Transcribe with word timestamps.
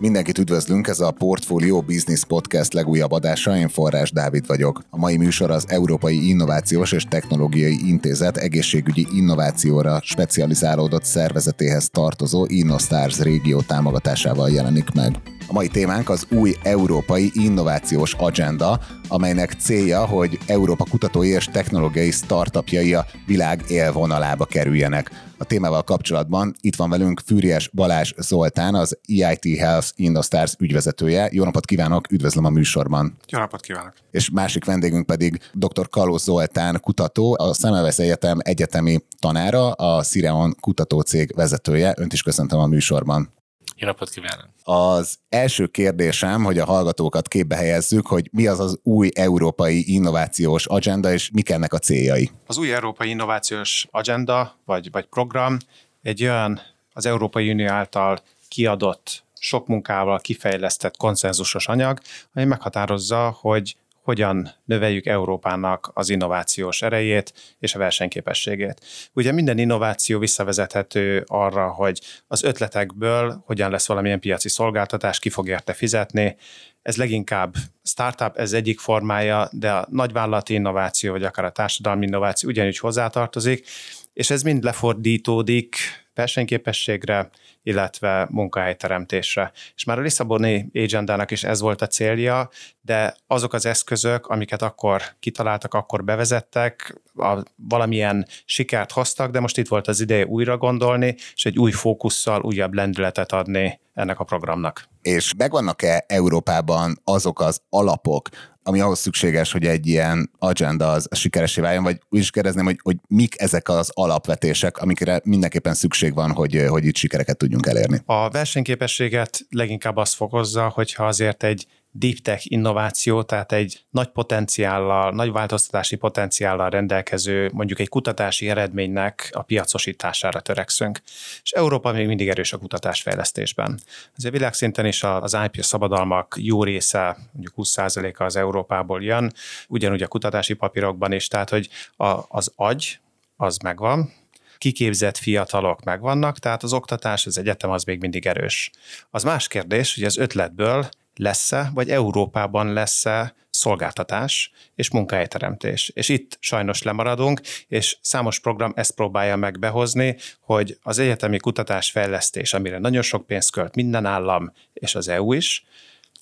Mindenkit 0.00 0.38
üdvözlünk, 0.38 0.86
ez 0.86 1.00
a 1.00 1.10
Portfolio 1.10 1.80
Business 1.80 2.24
Podcast 2.24 2.72
legújabb 2.72 3.12
adása, 3.12 3.56
én 3.56 3.68
Forrás 3.68 4.12
Dávid 4.12 4.46
vagyok. 4.46 4.82
A 4.90 4.98
mai 4.98 5.16
műsor 5.16 5.50
az 5.50 5.64
Európai 5.68 6.28
Innovációs 6.28 6.92
és 6.92 7.04
Technológiai 7.04 7.78
Intézet 7.86 8.36
egészségügyi 8.36 9.06
innovációra 9.12 10.00
specializálódott 10.02 11.04
szervezetéhez 11.04 11.90
tartozó 11.90 12.44
InnoStars 12.48 13.18
régió 13.18 13.60
támogatásával 13.60 14.50
jelenik 14.50 14.92
meg. 14.92 15.16
A 15.48 15.52
mai 15.52 15.68
témánk 15.68 16.08
az 16.08 16.26
új 16.30 16.54
Európai 16.62 17.30
Innovációs 17.34 18.14
Agenda, 18.14 18.80
amelynek 19.08 19.52
célja, 19.52 20.06
hogy 20.06 20.38
Európa 20.46 20.84
kutatói 20.90 21.28
és 21.28 21.44
technológiai 21.44 22.10
startupjai 22.10 22.94
a 22.94 23.06
világ 23.26 23.64
élvonalába 23.68 24.44
kerüljenek. 24.44 25.29
A 25.40 25.44
témával 25.44 25.82
kapcsolatban 25.82 26.54
itt 26.60 26.76
van 26.76 26.90
velünk 26.90 27.20
Fűries 27.20 27.68
Balázs 27.68 28.12
Zoltán, 28.16 28.74
az 28.74 28.98
EIT 29.08 29.58
Health 29.58 29.88
Indostars 29.94 30.54
ügyvezetője. 30.58 31.28
Jó 31.32 31.44
napot 31.44 31.64
kívánok, 31.64 32.12
üdvözlöm 32.12 32.44
a 32.44 32.50
műsorban. 32.50 33.16
Jó 33.28 33.38
napot 33.38 33.60
kívánok. 33.60 33.92
És 34.10 34.30
másik 34.30 34.64
vendégünk 34.64 35.06
pedig 35.06 35.40
dr. 35.52 35.88
Kaló 35.88 36.16
Zoltán 36.16 36.80
kutató, 36.80 37.36
a 37.38 37.52
Szemelvesz 37.52 37.98
Egyetem 37.98 38.38
egyetemi 38.42 38.98
tanára, 39.18 39.72
a 39.72 40.02
Sireon 40.02 40.56
kutatócég 40.60 41.32
vezetője. 41.36 41.94
Önt 41.96 42.12
is 42.12 42.22
köszöntöm 42.22 42.58
a 42.58 42.66
műsorban. 42.66 43.32
Jó 43.80 43.86
napot 43.86 44.10
kívánok! 44.10 44.48
Az 44.62 45.18
első 45.28 45.66
kérdésem, 45.66 46.44
hogy 46.44 46.58
a 46.58 46.64
hallgatókat 46.64 47.28
képbe 47.28 47.56
helyezzük, 47.56 48.06
hogy 48.06 48.28
mi 48.32 48.46
az 48.46 48.60
az 48.60 48.80
új 48.82 49.08
európai 49.14 49.94
innovációs 49.94 50.66
agenda, 50.66 51.12
és 51.12 51.30
mik 51.30 51.50
ennek 51.50 51.72
a 51.72 51.78
céljai? 51.78 52.30
Az 52.46 52.58
új 52.58 52.74
európai 52.74 53.08
innovációs 53.08 53.86
agenda, 53.90 54.58
vagy, 54.64 54.90
vagy 54.90 55.04
program 55.04 55.56
egy 56.02 56.22
olyan 56.22 56.60
az 56.92 57.06
Európai 57.06 57.50
Unió 57.50 57.68
által 57.68 58.18
kiadott 58.48 59.24
sok 59.38 59.66
munkával 59.66 60.18
kifejlesztett 60.18 60.96
konszenzusos 60.96 61.68
anyag, 61.68 62.00
ami 62.34 62.44
meghatározza, 62.44 63.36
hogy 63.40 63.76
hogyan 64.02 64.50
növeljük 64.64 65.06
Európának 65.06 65.90
az 65.94 66.08
innovációs 66.08 66.82
erejét 66.82 67.32
és 67.58 67.74
a 67.74 67.78
versenyképességét. 67.78 68.80
Ugye 69.12 69.32
minden 69.32 69.58
innováció 69.58 70.18
visszavezethető 70.18 71.24
arra, 71.26 71.68
hogy 71.68 72.00
az 72.26 72.42
ötletekből 72.42 73.42
hogyan 73.46 73.70
lesz 73.70 73.86
valamilyen 73.86 74.20
piaci 74.20 74.48
szolgáltatás, 74.48 75.18
ki 75.18 75.30
fog 75.30 75.48
érte 75.48 75.72
fizetni. 75.72 76.36
Ez 76.82 76.96
leginkább 76.96 77.54
startup, 77.82 78.36
ez 78.36 78.52
egyik 78.52 78.78
formája, 78.80 79.48
de 79.52 79.72
a 79.72 79.86
nagyvállalati 79.90 80.54
innováció, 80.54 81.12
vagy 81.12 81.24
akár 81.24 81.44
a 81.44 81.50
társadalmi 81.50 82.06
innováció 82.06 82.48
ugyanúgy 82.48 82.78
hozzátartozik, 82.78 83.66
és 84.12 84.30
ez 84.30 84.42
mind 84.42 84.64
lefordítódik 84.64 85.76
versenyképességre, 86.14 87.30
illetve 87.62 88.26
munkahelyteremtésre. 88.30 89.52
És 89.74 89.84
már 89.84 89.98
a 89.98 90.02
Lisszaboni 90.02 90.70
agendának 90.74 91.30
is 91.30 91.44
ez 91.44 91.60
volt 91.60 91.82
a 91.82 91.86
célja, 91.86 92.50
de 92.80 93.14
azok 93.26 93.52
az 93.52 93.66
eszközök, 93.66 94.26
amiket 94.26 94.62
akkor 94.62 95.02
kitaláltak, 95.20 95.74
akkor 95.74 96.04
bevezettek, 96.04 97.00
a, 97.14 97.42
valamilyen 97.68 98.26
sikert 98.44 98.92
hoztak, 98.92 99.30
de 99.30 99.40
most 99.40 99.58
itt 99.58 99.68
volt 99.68 99.88
az 99.88 100.00
ideje 100.00 100.26
újra 100.26 100.56
gondolni, 100.56 101.14
és 101.34 101.44
egy 101.44 101.58
új 101.58 101.70
fókusszal 101.70 102.42
újabb 102.42 102.74
lendületet 102.74 103.32
adni 103.32 103.80
ennek 103.94 104.20
a 104.20 104.24
programnak. 104.24 104.88
És 105.02 105.34
megvannak-e 105.36 106.04
Európában 106.08 107.00
azok 107.04 107.40
az 107.40 107.60
alapok, 107.68 108.28
ami 108.62 108.80
ahhoz 108.80 108.98
szükséges, 108.98 109.52
hogy 109.52 109.66
egy 109.66 109.86
ilyen 109.86 110.30
agenda 110.38 110.90
az 110.90 111.08
sikeresé 111.10 111.60
váljon, 111.60 111.82
vagy 111.82 112.00
úgy 112.08 112.20
is 112.20 112.30
kérdezném, 112.30 112.64
hogy, 112.64 112.78
hogy 112.82 112.96
mik 113.08 113.40
ezek 113.40 113.68
az 113.68 113.90
alapvetések, 113.94 114.78
amikre 114.78 115.20
mindenképpen 115.24 115.74
szükség 115.74 116.14
van, 116.14 116.32
hogy, 116.32 116.64
hogy 116.68 116.84
itt 116.84 116.96
sikereket 116.96 117.36
tudjunk 117.36 117.66
elérni. 117.66 118.00
A 118.04 118.30
versenyképességet 118.30 119.40
leginkább 119.50 119.96
azt 119.96 120.14
fokozza, 120.14 120.68
hogyha 120.68 121.06
azért 121.06 121.42
egy 121.42 121.66
deep 121.92 122.18
tech 122.18 122.52
innováció, 122.52 123.22
tehát 123.22 123.52
egy 123.52 123.84
nagy 123.90 124.08
potenciállal, 124.08 125.12
nagy 125.12 125.32
változtatási 125.32 125.96
potenciállal 125.96 126.70
rendelkező, 126.70 127.50
mondjuk 127.52 127.78
egy 127.78 127.88
kutatási 127.88 128.48
eredménynek 128.48 129.30
a 129.32 129.42
piacosítására 129.42 130.40
törekszünk. 130.40 131.00
És 131.42 131.50
Európa 131.50 131.92
még 131.92 132.06
mindig 132.06 132.28
erős 132.28 132.52
a 132.52 132.58
kutatásfejlesztésben. 132.58 133.80
Azért 134.16 134.32
világszinten 134.34 134.86
is 134.86 135.02
az 135.02 135.36
IP 135.44 135.62
szabadalmak 135.62 136.34
jó 136.38 136.64
része, 136.64 137.16
mondjuk 137.32 137.54
20%-a 137.56 138.22
az 138.22 138.36
Európából 138.36 139.02
jön, 139.02 139.32
ugyanúgy 139.68 140.02
a 140.02 140.08
kutatási 140.08 140.54
papírokban 140.54 141.12
is, 141.12 141.28
tehát 141.28 141.50
hogy 141.50 141.68
a, 141.96 142.18
az 142.28 142.52
agy, 142.56 142.98
az 143.36 143.56
megvan, 143.56 144.12
kiképzett 144.58 145.16
fiatalok 145.16 145.84
megvannak, 145.84 146.38
tehát 146.38 146.62
az 146.62 146.72
oktatás, 146.72 147.26
az 147.26 147.38
egyetem 147.38 147.70
az 147.70 147.84
még 147.84 148.00
mindig 148.00 148.26
erős. 148.26 148.70
Az 149.10 149.22
más 149.22 149.48
kérdés, 149.48 149.94
hogy 149.94 150.04
az 150.04 150.18
ötletből 150.18 150.88
lesz-e, 151.20 151.70
vagy 151.74 151.90
Európában 151.90 152.72
lesz-e 152.72 153.34
szolgáltatás 153.50 154.50
és 154.74 154.90
munkahelyteremtés. 154.90 155.90
És 155.94 156.08
itt 156.08 156.36
sajnos 156.40 156.82
lemaradunk, 156.82 157.40
és 157.68 157.96
számos 158.00 158.40
program 158.40 158.72
ezt 158.76 158.94
próbálja 158.94 159.36
meg 159.36 159.58
behozni, 159.58 160.16
hogy 160.40 160.78
az 160.82 160.98
egyetemi 160.98 161.38
kutatásfejlesztés, 161.38 162.54
amire 162.54 162.78
nagyon 162.78 163.02
sok 163.02 163.26
pénzt 163.26 163.52
költ 163.52 163.74
minden 163.74 164.06
állam 164.06 164.52
és 164.72 164.94
az 164.94 165.08
EU 165.08 165.32
is, 165.32 165.64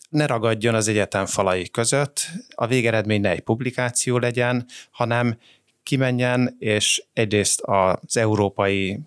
ne 0.08 0.26
ragadjon 0.26 0.74
az 0.74 0.88
egyetem 0.88 1.26
falai 1.26 1.68
között, 1.68 2.26
a 2.54 2.66
végeredmény 2.66 3.20
ne 3.20 3.30
egy 3.30 3.40
publikáció 3.40 4.18
legyen, 4.18 4.66
hanem 4.90 5.38
kimenjen, 5.82 6.56
és 6.58 7.04
egyrészt 7.12 7.60
az 7.60 8.16
európai 8.16 8.98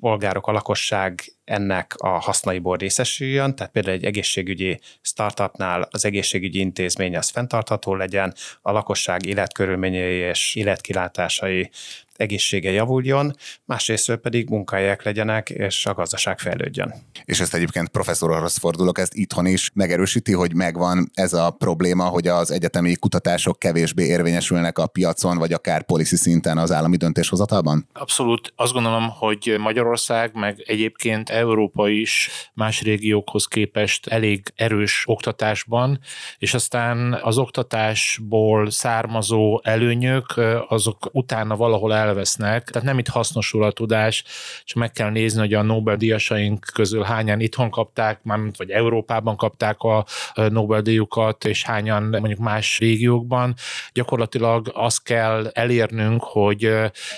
polgárok, 0.00 0.46
a 0.46 0.52
lakosság 0.52 1.22
ennek 1.44 1.94
a 1.96 2.08
hasznaiból 2.08 2.76
részesüljön, 2.76 3.54
tehát 3.54 3.72
például 3.72 3.94
egy 3.94 4.04
egészségügyi 4.04 4.80
startupnál 5.00 5.88
az 5.90 6.04
egészségügyi 6.04 6.58
intézmény 6.58 7.16
az 7.16 7.28
fenntartható 7.28 7.94
legyen, 7.94 8.34
a 8.62 8.72
lakosság 8.72 9.26
életkörülményei 9.26 10.16
és 10.16 10.54
életkilátásai 10.54 11.70
egészsége 12.20 12.70
javuljon, 12.70 13.34
másrészt 13.64 14.16
pedig 14.16 14.48
munkahelyek 14.48 15.02
legyenek, 15.02 15.50
és 15.50 15.86
a 15.86 15.94
gazdaság 15.94 16.38
fejlődjön. 16.38 16.94
És 17.24 17.40
ezt 17.40 17.54
egyébként 17.54 17.88
professzorhoz 17.88 18.56
fordulok, 18.56 18.98
ezt 18.98 19.14
itthon 19.14 19.46
is 19.46 19.70
megerősíti, 19.74 20.32
hogy 20.32 20.54
megvan 20.54 21.10
ez 21.14 21.32
a 21.32 21.50
probléma, 21.50 22.04
hogy 22.04 22.26
az 22.26 22.50
egyetemi 22.50 22.94
kutatások 22.94 23.58
kevésbé 23.58 24.04
érvényesülnek 24.04 24.78
a 24.78 24.86
piacon, 24.86 25.38
vagy 25.38 25.52
akár 25.52 25.82
policy 25.82 26.16
szinten 26.16 26.58
az 26.58 26.72
állami 26.72 26.96
döntéshozatalban? 26.96 27.88
Abszolút. 27.92 28.52
Azt 28.56 28.72
gondolom, 28.72 29.08
hogy 29.08 29.56
Magyarország, 29.58 30.34
meg 30.34 30.62
egyébként 30.66 31.28
Európa 31.28 31.88
is 31.88 32.30
más 32.54 32.82
régiókhoz 32.82 33.46
képest 33.46 34.06
elég 34.06 34.52
erős 34.56 35.02
oktatásban, 35.06 36.00
és 36.38 36.54
aztán 36.54 37.18
az 37.22 37.38
oktatásból 37.38 38.70
származó 38.70 39.60
előnyök, 39.64 40.40
azok 40.68 41.08
utána 41.12 41.56
valahol 41.56 41.94
el 41.94 42.09
elvesznek, 42.10 42.70
tehát 42.70 42.88
nem 42.88 42.98
itt 42.98 43.08
hasznosul 43.08 43.64
a 43.64 43.72
tudás, 43.72 44.24
és 44.64 44.72
meg 44.72 44.90
kell 44.90 45.10
nézni, 45.10 45.40
hogy 45.40 45.54
a 45.54 45.62
Nobel-díjasaink 45.62 46.66
közül 46.72 47.02
hányan 47.02 47.40
itthon 47.40 47.70
kapták, 47.70 48.22
mármint 48.22 48.56
vagy 48.56 48.70
Európában 48.70 49.36
kapták 49.36 49.80
a 49.80 50.04
Nobel-díjukat, 50.34 51.44
és 51.44 51.64
hányan 51.64 52.02
mondjuk 52.02 52.38
más 52.38 52.78
régiókban. 52.78 53.54
Gyakorlatilag 53.92 54.70
azt 54.74 55.02
kell 55.02 55.50
elérnünk, 55.52 56.22
hogy 56.22 56.72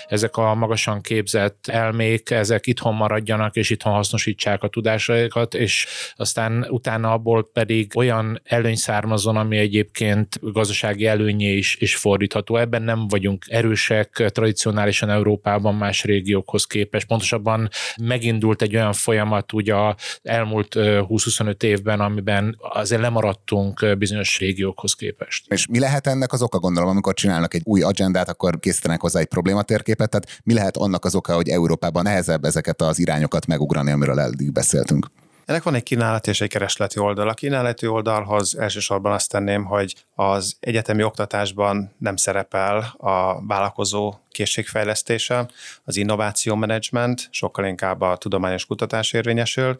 ezek 0.07 0.37
a 0.37 0.53
magasan 0.53 1.01
képzett 1.01 1.67
elmék, 1.67 2.29
ezek 2.29 2.67
itthon 2.67 2.95
maradjanak, 2.95 3.55
és 3.55 3.69
itthon 3.69 3.93
hasznosítsák 3.93 4.63
a 4.63 4.67
tudásaikat, 4.67 5.53
és 5.53 5.87
aztán 6.15 6.65
utána 6.69 7.11
abból 7.11 7.49
pedig 7.53 7.91
olyan 7.95 8.41
előny 8.43 8.75
származon, 8.75 9.37
ami 9.37 9.57
egyébként 9.57 10.39
gazdasági 10.41 11.05
előnyé 11.05 11.55
is, 11.55 11.75
is 11.79 11.95
fordítható. 11.95 12.57
Ebben 12.57 12.81
nem 12.81 13.07
vagyunk 13.07 13.45
erősek, 13.47 14.09
tradicionális 14.11 14.82
normálisan 14.83 15.09
Európában 15.09 15.75
más 15.75 16.03
régiókhoz 16.03 16.65
képest. 16.65 17.07
Pontosabban 17.07 17.69
megindult 18.01 18.61
egy 18.61 18.75
olyan 18.75 18.93
folyamat 18.93 19.53
ugye 19.53 19.73
elmúlt 20.21 20.75
20-25 20.75 21.63
évben, 21.63 21.99
amiben 21.99 22.57
azért 22.59 23.01
lemaradtunk 23.01 23.97
bizonyos 23.97 24.39
régiókhoz 24.39 24.93
képest. 24.93 25.51
És 25.51 25.67
mi 25.67 25.79
lehet 25.79 26.07
ennek 26.07 26.33
az 26.33 26.41
oka, 26.41 26.59
gondolom, 26.59 26.89
amikor 26.89 27.13
csinálnak 27.13 27.53
egy 27.53 27.61
új 27.65 27.81
agendát, 27.81 28.29
akkor 28.29 28.59
készítenek 28.59 29.01
hozzá 29.01 29.19
egy 29.19 29.27
problématérképet, 29.27 30.09
tehát 30.09 30.41
mi 30.43 30.53
lehet 30.53 30.77
annak 30.77 31.05
az 31.05 31.15
oka, 31.15 31.33
hogy 31.33 31.49
Európában 31.49 32.03
nehezebb 32.03 32.43
ezeket 32.43 32.81
az 32.81 32.99
irányokat 32.99 33.45
megugrani, 33.45 33.91
amiről 33.91 34.19
eddig 34.19 34.51
beszéltünk? 34.51 35.07
Ennek 35.45 35.63
van 35.63 35.75
egy 35.75 35.83
kínálati 35.83 36.29
és 36.29 36.41
egy 36.41 36.49
keresleti 36.49 36.99
oldal. 36.99 37.27
A 37.27 37.33
kínálati 37.33 37.87
oldalhoz 37.87 38.57
elsősorban 38.57 39.11
azt 39.11 39.29
tenném, 39.29 39.65
hogy 39.65 39.95
az 40.15 40.55
egyetemi 40.59 41.03
oktatásban 41.03 41.95
nem 41.97 42.15
szerepel 42.15 42.93
a 42.97 43.45
vállalkozó 43.45 44.13
készségfejlesztése, 44.29 45.49
az 45.83 45.95
innováció 45.95 46.55
menedzsment, 46.55 47.27
sokkal 47.31 47.65
inkább 47.65 48.01
a 48.01 48.17
tudományos 48.17 48.65
kutatás 48.65 49.13
érvényesül, 49.13 49.75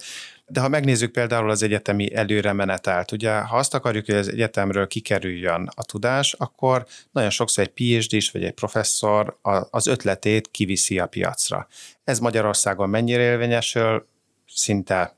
de 0.45 0.59
ha 0.59 0.67
megnézzük 0.67 1.11
például 1.11 1.49
az 1.49 1.63
egyetemi 1.63 2.15
előre 2.15 2.53
menetelt, 2.53 3.11
ugye 3.11 3.39
ha 3.39 3.57
azt 3.57 3.73
akarjuk, 3.73 4.05
hogy 4.05 4.15
az 4.15 4.29
egyetemről 4.29 4.87
kikerüljön 4.87 5.69
a 5.75 5.83
tudás, 5.83 6.33
akkor 6.33 6.85
nagyon 7.11 7.29
sokszor 7.29 7.63
egy 7.63 7.71
PhD-s 7.73 8.31
vagy 8.31 8.43
egy 8.43 8.53
professzor 8.53 9.37
az 9.69 9.87
ötletét 9.87 10.51
kiviszi 10.51 10.99
a 10.99 11.07
piacra. 11.07 11.67
Ez 12.03 12.19
Magyarországon 12.19 12.89
mennyire 12.89 13.21
érvényesül? 13.21 14.07
Szinte 14.47 15.15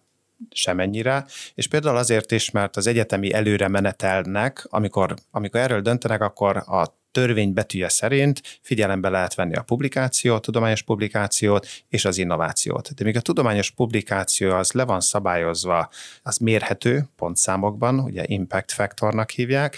semennyire, 0.51 1.25
és 1.55 1.67
például 1.67 1.97
azért 1.97 2.31
is, 2.31 2.51
mert 2.51 2.75
az 2.75 2.87
egyetemi 2.87 3.33
előre 3.33 3.67
menetelnek, 3.67 4.65
amikor, 4.69 5.15
amikor 5.31 5.59
erről 5.59 5.81
döntenek, 5.81 6.21
akkor 6.21 6.57
a 6.57 6.97
törvény 7.15 7.53
betűje 7.53 7.89
szerint 7.89 8.41
figyelembe 8.61 9.09
lehet 9.09 9.35
venni 9.35 9.55
a 9.55 9.61
publikációt, 9.61 10.41
tudományos 10.41 10.81
publikációt 10.81 11.67
és 11.89 12.05
az 12.05 12.17
innovációt. 12.17 12.93
De 12.93 13.03
míg 13.03 13.15
a 13.15 13.21
tudományos 13.21 13.71
publikáció 13.71 14.51
az 14.51 14.71
le 14.71 14.83
van 14.83 15.01
szabályozva, 15.01 15.89
az 16.23 16.37
mérhető 16.37 17.05
pontszámokban, 17.15 17.99
ugye 17.99 18.23
impact 18.25 18.71
factornak 18.71 19.29
hívják, 19.29 19.77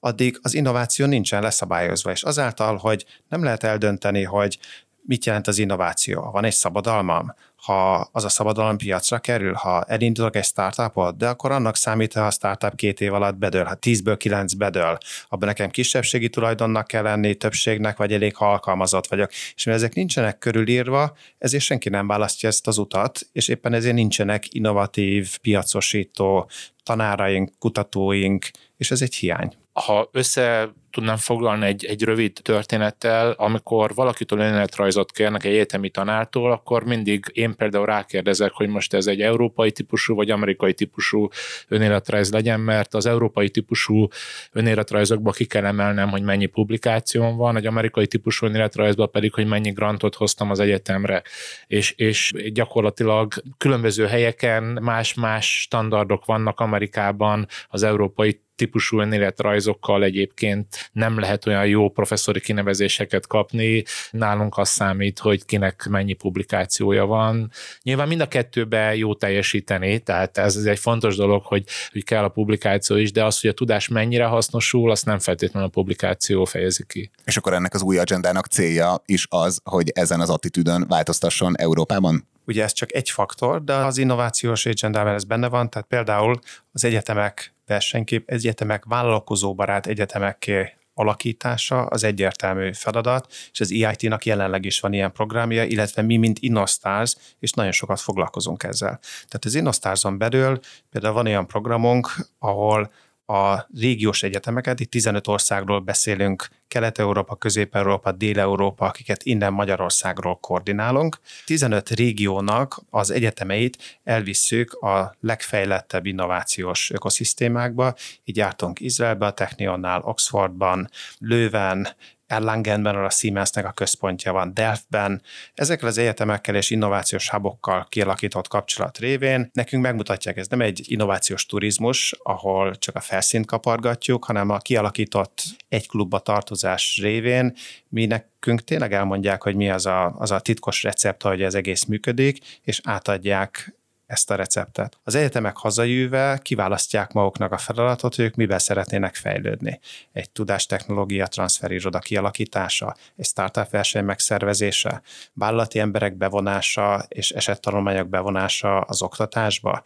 addig 0.00 0.38
az 0.42 0.54
innováció 0.54 1.06
nincsen 1.06 1.42
leszabályozva, 1.42 2.10
és 2.10 2.22
azáltal, 2.22 2.76
hogy 2.76 3.06
nem 3.28 3.42
lehet 3.42 3.62
eldönteni, 3.62 4.22
hogy 4.22 4.58
mit 5.06 5.24
jelent 5.24 5.46
az 5.46 5.58
innováció. 5.58 6.30
Van 6.30 6.44
egy 6.44 6.52
szabadalmam, 6.52 7.34
ha 7.62 8.08
az 8.12 8.24
a 8.24 8.28
szabadalom 8.28 8.76
piacra 8.76 9.18
kerül, 9.18 9.52
ha 9.52 9.82
elindulok 9.82 10.36
egy 10.36 10.44
startupot, 10.44 11.16
de 11.16 11.28
akkor 11.28 11.50
annak 11.50 11.76
számít, 11.76 12.12
ha 12.12 12.26
a 12.26 12.30
startup 12.30 12.74
két 12.74 13.00
év 13.00 13.14
alatt 13.14 13.36
bedől, 13.36 13.64
ha 13.64 13.74
tízből 13.74 14.16
kilenc 14.16 14.52
bedől, 14.52 14.98
abban 15.28 15.48
nekem 15.48 15.70
kisebbségi 15.70 16.28
tulajdonnak 16.28 16.86
kell 16.86 17.02
lenni, 17.02 17.34
többségnek, 17.34 17.96
vagy 17.96 18.12
elég 18.12 18.36
ha 18.36 18.50
alkalmazott 18.50 19.06
vagyok. 19.06 19.30
És 19.54 19.64
mivel 19.64 19.80
ezek 19.80 19.94
nincsenek 19.94 20.38
körülírva, 20.38 21.16
ezért 21.38 21.62
senki 21.62 21.88
nem 21.88 22.06
választja 22.06 22.48
ezt 22.48 22.66
az 22.66 22.78
utat, 22.78 23.20
és 23.32 23.48
éppen 23.48 23.72
ezért 23.72 23.94
nincsenek 23.94 24.54
innovatív, 24.54 25.38
piacosító 25.38 26.50
tanáraink, 26.82 27.50
kutatóink, 27.58 28.50
és 28.76 28.90
ez 28.90 29.02
egy 29.02 29.14
hiány. 29.14 29.54
Ha 29.72 30.08
össze 30.12 30.72
tudnám 30.92 31.16
foglalni 31.16 31.66
egy, 31.66 31.84
egy 31.84 32.02
rövid 32.02 32.32
történettel, 32.42 33.30
amikor 33.30 33.94
valakitől 33.94 34.38
önéletrajzot 34.38 35.12
kérnek 35.12 35.44
egy 35.44 35.52
egyetemi 35.52 35.90
tanártól, 35.90 36.52
akkor 36.52 36.84
mindig 36.84 37.24
én 37.32 37.56
például 37.56 37.86
rákérdezek, 37.86 38.52
hogy 38.52 38.68
most 38.68 38.94
ez 38.94 39.06
egy 39.06 39.20
európai 39.20 39.72
típusú 39.72 40.14
vagy 40.14 40.30
amerikai 40.30 40.74
típusú 40.74 41.28
önéletrajz 41.68 42.30
legyen, 42.30 42.60
mert 42.60 42.94
az 42.94 43.06
európai 43.06 43.48
típusú 43.48 44.08
önéletrajzokba 44.52 45.30
ki 45.30 45.44
kell 45.44 45.64
emelnem, 45.64 46.08
hogy 46.08 46.22
mennyi 46.22 46.46
publikációm 46.46 47.36
van, 47.36 47.56
egy 47.56 47.66
amerikai 47.66 48.06
típusú 48.06 48.46
önéletrajzba 48.46 49.06
pedig, 49.06 49.34
hogy 49.34 49.46
mennyi 49.46 49.70
grantot 49.70 50.14
hoztam 50.14 50.50
az 50.50 50.60
egyetemre. 50.60 51.22
És, 51.66 51.92
és 51.96 52.32
gyakorlatilag 52.52 53.32
különböző 53.58 54.06
helyeken 54.06 54.62
más-más 54.62 55.60
standardok 55.60 56.24
vannak 56.24 56.60
Amerikában, 56.60 57.46
az 57.68 57.82
európai 57.82 58.40
típusú 58.54 59.00
önéletrajzokkal 59.00 60.04
egyébként 60.04 60.90
nem 60.92 61.18
lehet 61.18 61.46
olyan 61.46 61.66
jó 61.66 61.88
professzori 61.88 62.40
kinevezéseket 62.40 63.26
kapni. 63.26 63.84
Nálunk 64.10 64.58
az 64.58 64.68
számít, 64.68 65.18
hogy 65.18 65.44
kinek 65.44 65.86
mennyi 65.90 66.12
publikációja 66.12 67.06
van. 67.06 67.50
Nyilván 67.82 68.08
mind 68.08 68.20
a 68.20 68.28
kettőbe 68.28 68.96
jó 68.96 69.14
teljesíteni, 69.14 69.98
tehát 69.98 70.38
ez 70.38 70.56
egy 70.56 70.78
fontos 70.78 71.16
dolog, 71.16 71.44
hogy, 71.44 71.64
hogy 71.92 72.04
kell 72.04 72.24
a 72.24 72.28
publikáció 72.28 72.96
is, 72.96 73.12
de 73.12 73.24
az, 73.24 73.40
hogy 73.40 73.50
a 73.50 73.54
tudás 73.54 73.88
mennyire 73.88 74.24
hasznosul, 74.24 74.90
azt 74.90 75.04
nem 75.04 75.18
feltétlenül 75.18 75.68
a 75.68 75.72
publikáció 75.72 76.44
fejezi 76.44 76.84
ki. 76.86 77.10
És 77.24 77.36
akkor 77.36 77.52
ennek 77.52 77.74
az 77.74 77.82
új 77.82 77.98
agendának 77.98 78.46
célja 78.46 79.02
is 79.06 79.26
az, 79.30 79.60
hogy 79.64 79.90
ezen 79.94 80.20
az 80.20 80.30
attitűdön 80.30 80.86
változtasson 80.88 81.56
Európában? 81.56 82.30
Ugye 82.46 82.62
ez 82.62 82.72
csak 82.72 82.94
egy 82.94 83.10
faktor, 83.10 83.64
de 83.64 83.74
az 83.74 83.98
innovációs 83.98 84.66
agendában 84.66 85.14
ez 85.14 85.24
benne 85.24 85.48
van, 85.48 85.70
tehát 85.70 85.88
például 85.88 86.38
az 86.72 86.84
egyetemek 86.84 87.54
versenykép, 87.72 88.30
egyetemek 88.30 88.84
vállalkozóbarát 88.84 89.86
egyetemekké 89.86 90.72
alakítása 90.94 91.84
az 91.84 92.04
egyértelmű 92.04 92.72
feladat, 92.72 93.26
és 93.52 93.60
az 93.60 93.72
EIT-nak 93.72 94.24
jelenleg 94.24 94.64
is 94.64 94.80
van 94.80 94.92
ilyen 94.92 95.12
programja, 95.12 95.64
illetve 95.64 96.02
mi, 96.02 96.16
mint 96.16 96.38
Innostars, 96.38 97.16
és 97.38 97.52
nagyon 97.52 97.72
sokat 97.72 98.00
foglalkozunk 98.00 98.62
ezzel. 98.62 98.98
Tehát 99.00 99.44
az 99.44 99.54
Innostars-on 99.54 100.18
belül 100.18 100.60
például 100.90 101.14
van 101.14 101.26
olyan 101.26 101.46
programunk, 101.46 102.14
ahol 102.38 102.92
a 103.26 103.66
régiós 103.74 104.22
egyetemeket, 104.22 104.80
itt 104.80 104.90
15 104.90 105.26
országról 105.26 105.80
beszélünk, 105.80 106.48
Kelet-Európa, 106.68 107.36
Közép-Európa, 107.36 108.12
Dél-Európa, 108.12 108.86
akiket 108.86 109.22
innen 109.22 109.52
Magyarországról 109.52 110.38
koordinálunk. 110.40 111.18
15 111.44 111.90
régiónak 111.90 112.80
az 112.90 113.10
egyetemeit 113.10 114.00
elvisszük 114.04 114.72
a 114.72 115.16
legfejlettebb 115.20 116.06
innovációs 116.06 116.90
ökoszisztémákba, 116.90 117.94
így 118.24 118.36
jártunk 118.36 118.80
Izraelbe, 118.80 119.26
a 119.26 119.32
Technionnál, 119.32 120.00
Oxfordban, 120.00 120.88
Lőven, 121.18 121.88
Erlangenben, 122.32 122.94
ahol 122.94 123.06
a 123.06 123.10
Siemensnek 123.10 123.64
a 123.64 123.72
központja 123.72 124.32
van, 124.32 124.54
Delftben. 124.54 125.22
Ezekkel 125.54 125.88
az 125.88 125.98
egyetemekkel 125.98 126.54
és 126.54 126.70
innovációs 126.70 127.30
hábokkal 127.30 127.86
kialakított 127.88 128.48
kapcsolat 128.48 128.98
révén 128.98 129.50
nekünk 129.52 129.82
megmutatják, 129.82 130.36
ez 130.36 130.46
nem 130.46 130.60
egy 130.60 130.82
innovációs 130.84 131.46
turizmus, 131.46 132.14
ahol 132.22 132.74
csak 132.74 132.96
a 132.96 133.00
felszínt 133.00 133.46
kapargatjuk, 133.46 134.24
hanem 134.24 134.50
a 134.50 134.58
kialakított 134.58 135.42
egy 135.68 135.88
klubba 135.88 136.18
tartozás 136.18 136.98
révén 137.02 137.54
mi 137.88 138.06
nekünk 138.06 138.64
tényleg 138.64 138.92
elmondják, 138.92 139.42
hogy 139.42 139.54
mi 139.54 139.70
az 139.70 139.86
a, 139.86 140.14
az 140.18 140.30
a 140.30 140.40
titkos 140.40 140.82
recept, 140.82 141.22
hogy 141.22 141.42
ez 141.42 141.54
egész 141.54 141.84
működik, 141.84 142.60
és 142.62 142.80
átadják 142.84 143.74
ezt 144.12 144.30
a 144.30 144.34
receptet. 144.34 144.98
Az 145.02 145.14
egyetemek 145.14 145.56
hazajöve 145.56 146.38
kiválasztják 146.42 147.12
maguknak 147.12 147.52
a 147.52 147.58
feladatot, 147.58 148.14
hogy 148.14 148.24
ők 148.24 148.34
miben 148.34 148.58
szeretnének 148.58 149.14
fejlődni. 149.14 149.80
Egy 150.12 150.30
tudástechnológia 150.30 151.26
transferiroda 151.26 151.98
kialakítása, 151.98 152.96
egy 153.16 153.24
startup 153.24 153.70
verseny 153.70 154.04
megszervezése, 154.04 155.02
vállalati 155.32 155.78
emberek 155.78 156.16
bevonása 156.16 157.04
és 157.08 157.30
esettanulmányok 157.30 158.08
bevonása 158.08 158.80
az 158.80 159.02
oktatásba, 159.02 159.82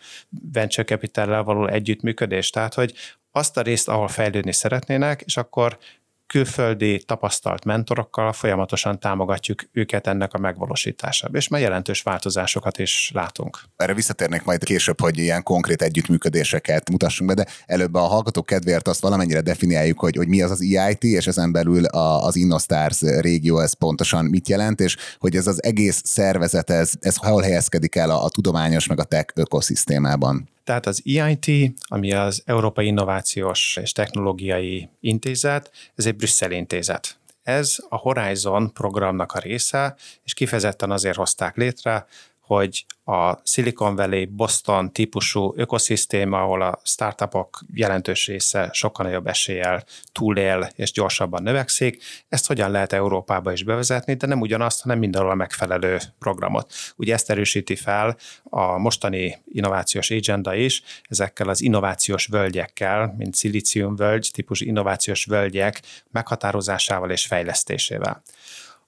venture 0.52 0.84
capital 0.84 1.44
való 1.44 1.66
együttműködés, 1.66 2.50
tehát 2.50 2.74
hogy 2.74 2.94
azt 3.30 3.56
a 3.56 3.62
részt, 3.62 3.88
ahol 3.88 4.08
fejlődni 4.08 4.52
szeretnének, 4.52 5.22
és 5.24 5.36
akkor 5.36 5.78
külföldi 6.26 7.02
tapasztalt 7.06 7.64
mentorokkal 7.64 8.32
folyamatosan 8.32 8.98
támogatjuk 8.98 9.62
őket 9.72 10.06
ennek 10.06 10.34
a 10.34 10.38
megvalósításába, 10.38 11.36
és 11.36 11.48
már 11.48 11.60
jelentős 11.60 12.02
változásokat 12.02 12.78
is 12.78 13.10
látunk. 13.14 13.60
Erre 13.76 13.94
visszatérnék 13.94 14.44
majd 14.44 14.64
később, 14.64 15.00
hogy 15.00 15.18
ilyen 15.18 15.42
konkrét 15.42 15.82
együttműködéseket 15.82 16.90
mutassunk 16.90 17.28
be, 17.28 17.42
de 17.42 17.46
előbb 17.66 17.94
a 17.94 18.00
hallgatók 18.00 18.46
kedvéért 18.46 18.88
azt 18.88 19.00
valamennyire 19.00 19.40
definiáljuk, 19.40 19.98
hogy, 19.98 20.16
hogy 20.16 20.28
mi 20.28 20.42
az 20.42 20.50
az 20.50 20.62
EIT, 20.62 21.02
és 21.02 21.26
ezen 21.26 21.52
belül 21.52 21.84
a, 21.84 22.22
az 22.24 22.36
Innostars 22.36 23.00
régió, 23.00 23.58
ez 23.58 23.72
pontosan 23.72 24.24
mit 24.24 24.48
jelent, 24.48 24.80
és 24.80 24.96
hogy 25.18 25.36
ez 25.36 25.46
az 25.46 25.62
egész 25.62 26.02
szervezet, 26.04 26.70
ez, 26.70 26.92
ez 27.00 27.16
hol 27.16 27.42
helyezkedik 27.42 27.94
el 27.94 28.10
a, 28.10 28.24
a 28.24 28.28
tudományos 28.28 28.86
meg 28.86 29.00
a 29.00 29.04
tech 29.04 29.32
ökoszisztémában. 29.34 30.54
Tehát 30.66 30.86
az 30.86 31.02
EIT, 31.04 31.72
ami 31.82 32.12
az 32.12 32.42
Európai 32.44 32.86
Innovációs 32.86 33.78
és 33.82 33.92
Technológiai 33.92 34.88
Intézet, 35.00 35.70
ez 35.94 36.06
egy 36.06 36.16
brüsszeli 36.16 36.56
intézet. 36.56 37.18
Ez 37.42 37.76
a 37.88 37.96
Horizon 37.96 38.72
programnak 38.72 39.32
a 39.32 39.38
része, 39.38 39.96
és 40.24 40.34
kifejezetten 40.34 40.90
azért 40.90 41.16
hozták 41.16 41.56
létre, 41.56 42.06
hogy 42.46 42.86
a 43.04 43.38
Silicon 43.44 43.96
Valley, 43.96 44.26
Boston 44.26 44.92
típusú 44.92 45.52
ökoszisztéma, 45.56 46.42
ahol 46.42 46.62
a 46.62 46.80
startupok 46.84 47.60
jelentős 47.74 48.26
része 48.26 48.68
sokkal 48.72 49.06
nagyobb 49.06 49.26
eséllyel 49.26 49.84
túlél 50.12 50.70
és 50.74 50.92
gyorsabban 50.92 51.42
növekszik, 51.42 52.02
ezt 52.28 52.46
hogyan 52.46 52.70
lehet 52.70 52.92
Európába 52.92 53.52
is 53.52 53.62
bevezetni, 53.62 54.14
de 54.14 54.26
nem 54.26 54.40
ugyanazt, 54.40 54.82
hanem 54.82 54.98
mindenhol 54.98 55.30
a 55.30 55.34
megfelelő 55.34 55.98
programot. 56.18 56.72
Ugye 56.96 57.14
ezt 57.14 57.30
erősíti 57.30 57.76
fel 57.76 58.16
a 58.44 58.78
mostani 58.78 59.42
innovációs 59.52 60.10
agenda 60.10 60.54
is, 60.54 60.82
ezekkel 61.08 61.48
az 61.48 61.60
innovációs 61.60 62.26
völgyekkel, 62.26 63.14
mint 63.18 63.34
szilícium 63.34 63.96
völgy, 63.96 64.30
típusú 64.32 64.66
innovációs 64.66 65.24
völgyek 65.24 65.82
meghatározásával 66.10 67.10
és 67.10 67.26
fejlesztésével. 67.26 68.22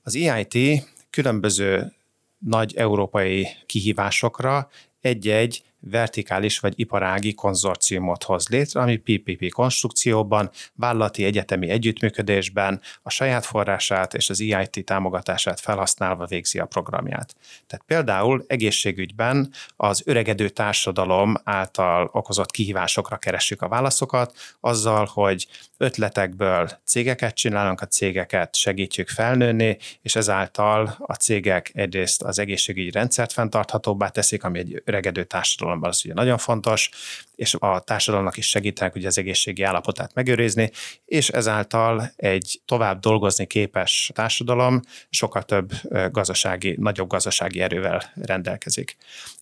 Az 0.03 0.17
EIT 0.17 0.85
különböző 1.11 1.93
nagy 2.39 2.75
európai 2.77 3.47
kihívásokra. 3.67 4.69
Egy-egy 5.01 5.63
vertikális 5.81 6.59
vagy 6.59 6.73
iparági 6.77 7.35
konzorciumot 7.35 8.23
hoz 8.23 8.49
létre, 8.49 8.81
ami 8.81 8.97
PPP 8.97 9.51
konstrukcióban, 9.51 10.51
vállalati 10.75 11.25
egyetemi 11.25 11.69
együttműködésben 11.69 12.81
a 13.03 13.11
saját 13.11 13.47
forrását 13.47 14.15
és 14.15 14.31
az 14.31 14.41
EIT 14.41 14.85
támogatását 14.85 15.61
felhasználva 15.61 16.27
végzi 16.27 16.59
a 16.59 16.67
programját. 16.67 17.35
Tehát 17.67 17.85
például 17.87 18.45
egészségügyben 18.47 19.53
az 19.77 20.03
öregedő 20.05 20.49
társadalom 20.49 21.35
által 21.45 22.11
okozott 22.13 22.51
kihívásokra 22.51 23.17
keressük 23.17 23.63
a 23.63 23.69
válaszokat, 23.69 24.37
azzal, 24.61 25.09
hogy 25.13 25.47
ötletekből 25.77 26.71
cégeket 26.85 27.35
csinálunk, 27.35 27.81
a 27.81 27.87
cégeket 27.87 28.57
segítjük 28.57 29.09
felnőni, 29.09 29.79
és 30.03 30.17
ezáltal 30.17 30.95
a 30.99 31.15
cégek 31.15 31.71
egyrészt 31.75 32.23
az 32.23 32.39
egészségügyi 32.39 32.91
rendszert 32.91 33.33
fenntarthatóbbá 33.33 34.09
teszik, 34.09 34.45
ami 34.45 34.59
egy 34.59 34.83
öregedő 34.85 35.25
társadalomban 35.69 35.91
az 35.91 36.03
ugye 36.05 36.15
nagyon 36.15 36.39
fontos, 36.39 36.91
és 37.37 37.55
a 37.59 37.81
társadalomnak 37.81 38.37
is 38.37 38.49
segítenek 38.49 38.95
ugye 38.95 39.07
az 39.07 39.19
egészségi 39.19 39.63
állapotát 39.63 40.15
megőrizni, 40.15 40.71
és 41.05 41.29
ezáltal 41.29 42.13
egy 42.17 42.61
tovább 42.65 43.01
dolgozni 43.01 43.47
képes 43.47 44.11
társadalom 44.15 44.81
sokkal 45.11 45.43
több 45.43 45.73
gazdasági, 46.11 46.77
nagyobb 46.79 47.09
gazdasági 47.09 47.61
erővel 47.61 48.13
rendelkezik. 48.15 48.97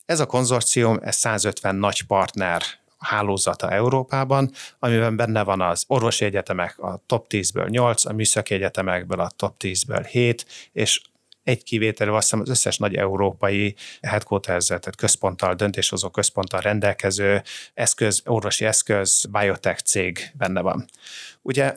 Ez 0.06 0.20
a 0.20 0.26
konzorcium, 0.26 0.98
ez 1.02 1.16
150 1.16 1.76
nagy 1.76 2.02
partner 2.02 2.62
hálózata 2.98 3.70
Európában, 3.70 4.50
amiben 4.78 5.16
benne 5.16 5.42
van 5.42 5.60
az 5.60 5.84
orvosi 5.86 6.24
egyetemek 6.24 6.78
a 6.78 7.02
top 7.06 7.26
10-ből 7.28 7.68
8, 7.68 8.04
a 8.04 8.12
műszaki 8.12 8.54
egyetemekből 8.54 9.20
a 9.20 9.30
top 9.36 9.54
10-ből 9.58 10.06
7, 10.10 10.46
és 10.72 11.00
egy 11.46 11.62
kivétel, 11.62 12.14
azt 12.14 12.22
hiszem 12.22 12.40
az 12.40 12.48
összes 12.48 12.78
nagy 12.78 12.94
európai 12.94 13.74
headquarters 14.02 14.66
tehát 14.66 14.96
központtal, 14.96 15.54
döntéshozó 15.54 16.08
központtal 16.08 16.60
rendelkező 16.60 17.42
eszköz, 17.74 18.22
orvosi 18.24 18.64
eszköz, 18.64 19.26
biotech 19.30 19.82
cég 19.82 20.32
benne 20.34 20.60
van. 20.60 20.84
Ugye 21.42 21.76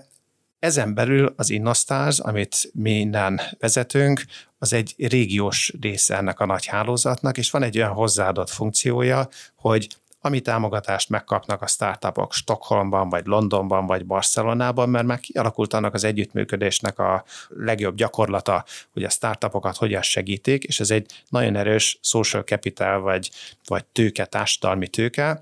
ezen 0.60 0.94
belül 0.94 1.34
az 1.38 1.50
Innostars, 1.50 2.20
amit 2.20 2.70
mi 2.74 2.92
innen 2.92 3.42
vezetünk, 3.60 4.24
az 4.58 4.74
egy 4.74 4.96
régiós 4.98 5.74
része 5.82 6.16
ennek 6.16 6.40
a 6.40 6.46
nagy 6.46 6.66
hálózatnak, 6.66 7.38
és 7.38 7.52
van 7.52 7.64
egy 7.64 7.78
olyan 7.78 7.94
hozzáadott 7.94 8.50
funkciója, 8.50 9.30
hogy 9.56 9.88
ami 10.22 10.40
támogatást 10.40 11.10
megkapnak 11.10 11.62
a 11.62 11.68
startupok 11.68 12.34
Stockholmban, 12.34 13.10
vagy 13.10 13.26
Londonban, 13.26 13.86
vagy 13.86 14.06
Barcelonában, 14.06 14.90
mert 14.90 15.06
már 15.06 15.20
kialakult 15.20 15.74
annak 15.74 15.94
az 15.94 16.04
együttműködésnek 16.04 17.00
a 17.00 17.24
legjobb 17.50 17.96
gyakorlata, 17.96 18.66
hogy 18.94 19.04
a 19.04 19.10
startupokat 19.10 19.78
hogyan 19.78 20.02
segítik, 20.02 20.64
és 20.64 20.80
ez 20.80 20.92
egy 20.92 21.12
nagyon 21.30 21.56
erős 21.56 22.00
social 22.02 22.44
capital, 22.44 23.00
vagy, 23.00 23.32
vagy 23.66 23.86
tőke, 23.86 24.26
társadalmi 24.26 24.88
tőke, 24.88 25.40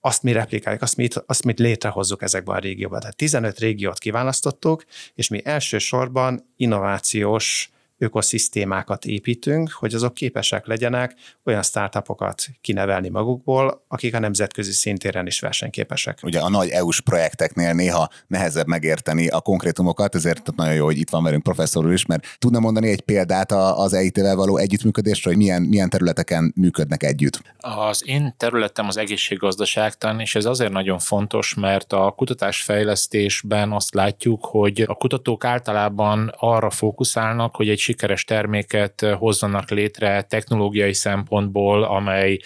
azt 0.00 0.22
mi 0.22 0.32
replikáljuk, 0.32 0.82
azt 0.82 0.96
mi, 0.96 1.08
azt 1.26 1.44
mi 1.44 1.54
létrehozzuk 1.56 2.22
ezekben 2.22 2.56
a 2.56 2.58
régióban. 2.58 3.00
Tehát 3.00 3.16
15 3.16 3.58
régiót 3.58 3.98
kiválasztottuk, 3.98 4.84
és 5.14 5.28
mi 5.28 5.40
elsősorban 5.44 6.52
innovációs 6.56 7.70
ökoszisztémákat 8.04 9.04
építünk, 9.04 9.70
hogy 9.70 9.94
azok 9.94 10.14
képesek 10.14 10.66
legyenek 10.66 11.14
olyan 11.44 11.62
startupokat 11.62 12.46
kinevelni 12.60 13.08
magukból, 13.08 13.84
akik 13.88 14.14
a 14.14 14.18
nemzetközi 14.18 14.72
szintéren 14.72 15.26
is 15.26 15.40
versenyképesek. 15.40 16.18
Ugye 16.22 16.40
a 16.40 16.48
nagy 16.48 16.68
EU-s 16.68 17.00
projekteknél 17.00 17.72
néha 17.72 18.08
nehezebb 18.26 18.66
megérteni 18.66 19.28
a 19.28 19.40
konkrétumokat, 19.40 20.14
ezért 20.14 20.54
nagyon 20.56 20.74
jó, 20.74 20.84
hogy 20.84 20.98
itt 20.98 21.10
van 21.10 21.22
velünk 21.22 21.42
professzor 21.42 21.86
úr 21.86 21.92
is, 21.92 22.06
mert 22.06 22.26
tudna 22.38 22.58
mondani 22.58 22.88
egy 22.88 23.00
példát 23.00 23.52
az 23.52 23.92
EIT-vel 23.92 24.36
való 24.36 24.56
együttműködésről, 24.56 25.34
hogy 25.34 25.42
milyen, 25.42 25.62
milyen 25.62 25.88
területeken 25.88 26.52
működnek 26.56 27.02
együtt? 27.02 27.42
Az 27.58 28.02
én 28.06 28.34
területem 28.36 28.86
az 28.88 28.96
egészséggazdaságtan, 28.96 30.20
és 30.20 30.34
ez 30.34 30.44
azért 30.44 30.72
nagyon 30.72 30.98
fontos, 30.98 31.54
mert 31.54 31.92
a 31.92 32.12
kutatásfejlesztésben 32.16 33.72
azt 33.72 33.94
látjuk, 33.94 34.44
hogy 34.44 34.84
a 34.86 34.94
kutatók 34.94 35.44
általában 35.44 36.34
arra 36.36 36.70
fókuszálnak, 36.70 37.56
hogy 37.56 37.68
egy 37.68 37.78
sikeres 37.94 38.24
terméket 38.24 39.06
hozzanak 39.18 39.70
létre 39.70 40.22
technológiai 40.22 40.92
szempontból, 40.92 41.82
amely 41.82 42.38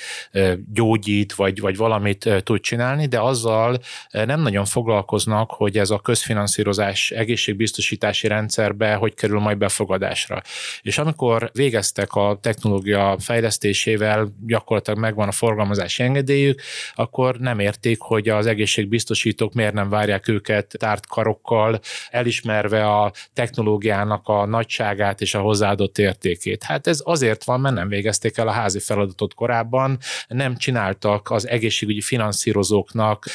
gyógyít, 0.73 1.35
vagy, 1.35 1.61
vagy 1.61 1.77
valamit 1.77 2.29
tud 2.43 2.61
csinálni, 2.61 3.07
de 3.07 3.21
azzal 3.21 3.79
nem 4.11 4.41
nagyon 4.41 4.65
foglalkoznak, 4.65 5.51
hogy 5.51 5.79
ez 5.79 5.91
a 5.91 5.99
közfinanszírozás 5.99 7.11
egészségbiztosítási 7.11 8.29
rendszerbe 8.29 8.95
hogy 8.95 9.15
kerül 9.15 9.39
majd 9.39 9.59
befogadásra. 9.59 10.43
És 10.83 10.99
amikor 10.99 11.51
végeztek 11.53 12.13
a 12.13 12.39
technológia 12.43 13.17
fejlesztésével, 13.19 14.29
gyakorlatilag 14.47 14.99
megvan 14.99 15.29
a 15.29 15.33
forgalmazási 15.33 16.03
engedélyük, 16.03 16.61
akkor 16.95 17.39
nem 17.39 17.59
érték, 17.59 18.01
hogy 18.01 18.29
az 18.29 18.47
egészségbiztosítók 18.47 19.53
miért 19.53 19.75
nem 19.75 19.89
várják 19.89 20.29
őket 20.29 20.75
tárt 20.79 21.07
karokkal, 21.07 21.81
elismerve 22.11 22.87
a 22.87 23.13
technológiának 23.33 24.29
a 24.29 24.47
nagyságát 24.47 25.21
és 25.29 25.35
a 25.35 25.41
hozzáadott 25.41 25.99
értékét. 25.99 26.63
Hát 26.63 26.87
ez 26.87 27.01
azért 27.05 27.45
van, 27.45 27.61
mert 27.61 27.75
nem 27.75 27.89
végezték 27.89 28.37
el 28.37 28.49
a 28.49 28.51
házi 28.51 28.79
feladatot 28.79 29.35
korábban, 29.35 29.99
nem 30.29 30.57
csináltak 30.57 31.31
az 31.31 31.49
egészségügyi 31.49 32.01
finanszírozóknak 32.01 33.27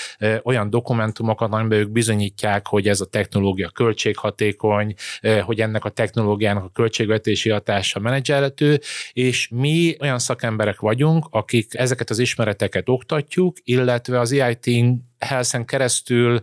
olyan 0.43 0.69
dokumentumokat, 0.69 1.53
amiben 1.53 1.79
ők 1.79 1.89
bizonyítják, 1.89 2.67
hogy 2.67 2.87
ez 2.87 3.01
a 3.01 3.05
technológia 3.05 3.69
költséghatékony, 3.69 4.93
hogy 5.41 5.59
ennek 5.59 5.85
a 5.85 5.89
technológiának 5.89 6.63
a 6.63 6.71
költségvetési 6.73 7.49
hatása 7.49 7.99
menedzselhető, 7.99 8.79
és 9.13 9.47
mi 9.51 9.95
olyan 9.99 10.19
szakemberek 10.19 10.79
vagyunk, 10.79 11.25
akik 11.29 11.75
ezeket 11.75 12.09
az 12.09 12.19
ismereteket 12.19 12.89
oktatjuk, 12.89 13.57
illetve 13.63 14.19
az 14.19 14.31
EIT 14.31 14.69
Health-en 15.23 15.65
keresztül 15.65 16.41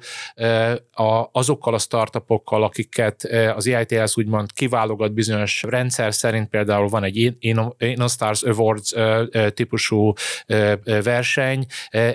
azokkal 1.33 1.75
a 1.75 1.79
startupokkal, 1.79 2.63
akiket 2.63 3.25
az 3.55 3.67
EITS 3.67 4.17
úgymond 4.17 4.53
kiválogat 4.53 5.13
bizonyos 5.13 5.63
rendszer 5.63 6.15
szerint, 6.15 6.49
például 6.49 6.89
van 6.89 7.05
egy 7.05 7.37
InnoStars 7.79 8.43
Awards 8.43 8.95
típusú 9.55 10.13
verseny, 10.85 11.67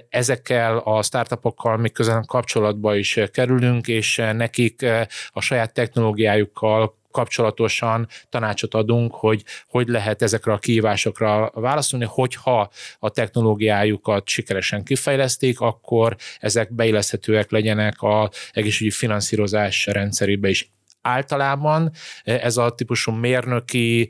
ezekkel 0.09 0.77
a 0.77 1.03
startupokkal 1.03 1.77
mi 1.77 1.89
közben 1.89 2.25
kapcsolatba 2.25 2.95
is 2.95 3.19
kerülünk, 3.31 3.87
és 3.87 4.21
nekik 4.33 4.85
a 5.29 5.41
saját 5.41 5.73
technológiájukkal 5.73 7.03
kapcsolatosan 7.15 8.07
tanácsot 8.29 8.73
adunk, 8.73 9.13
hogy 9.13 9.43
hogy 9.67 9.87
lehet 9.87 10.21
ezekre 10.21 10.53
a 10.53 10.57
kihívásokra 10.57 11.51
válaszolni, 11.53 12.05
hogyha 12.09 12.69
a 12.99 13.09
technológiájukat 13.09 14.27
sikeresen 14.27 14.83
kifejleszték, 14.83 15.59
akkor 15.59 16.15
ezek 16.39 16.73
beilleszthetőek 16.73 17.51
legyenek 17.51 18.01
a 18.01 18.29
egészségügyi 18.51 18.95
finanszírozás 18.95 19.85
rendszerébe 19.85 20.49
is 20.49 20.74
általában 21.05 21.91
ez 22.23 22.57
a 22.57 22.69
típusú 22.69 23.11
mérnöki, 23.11 24.09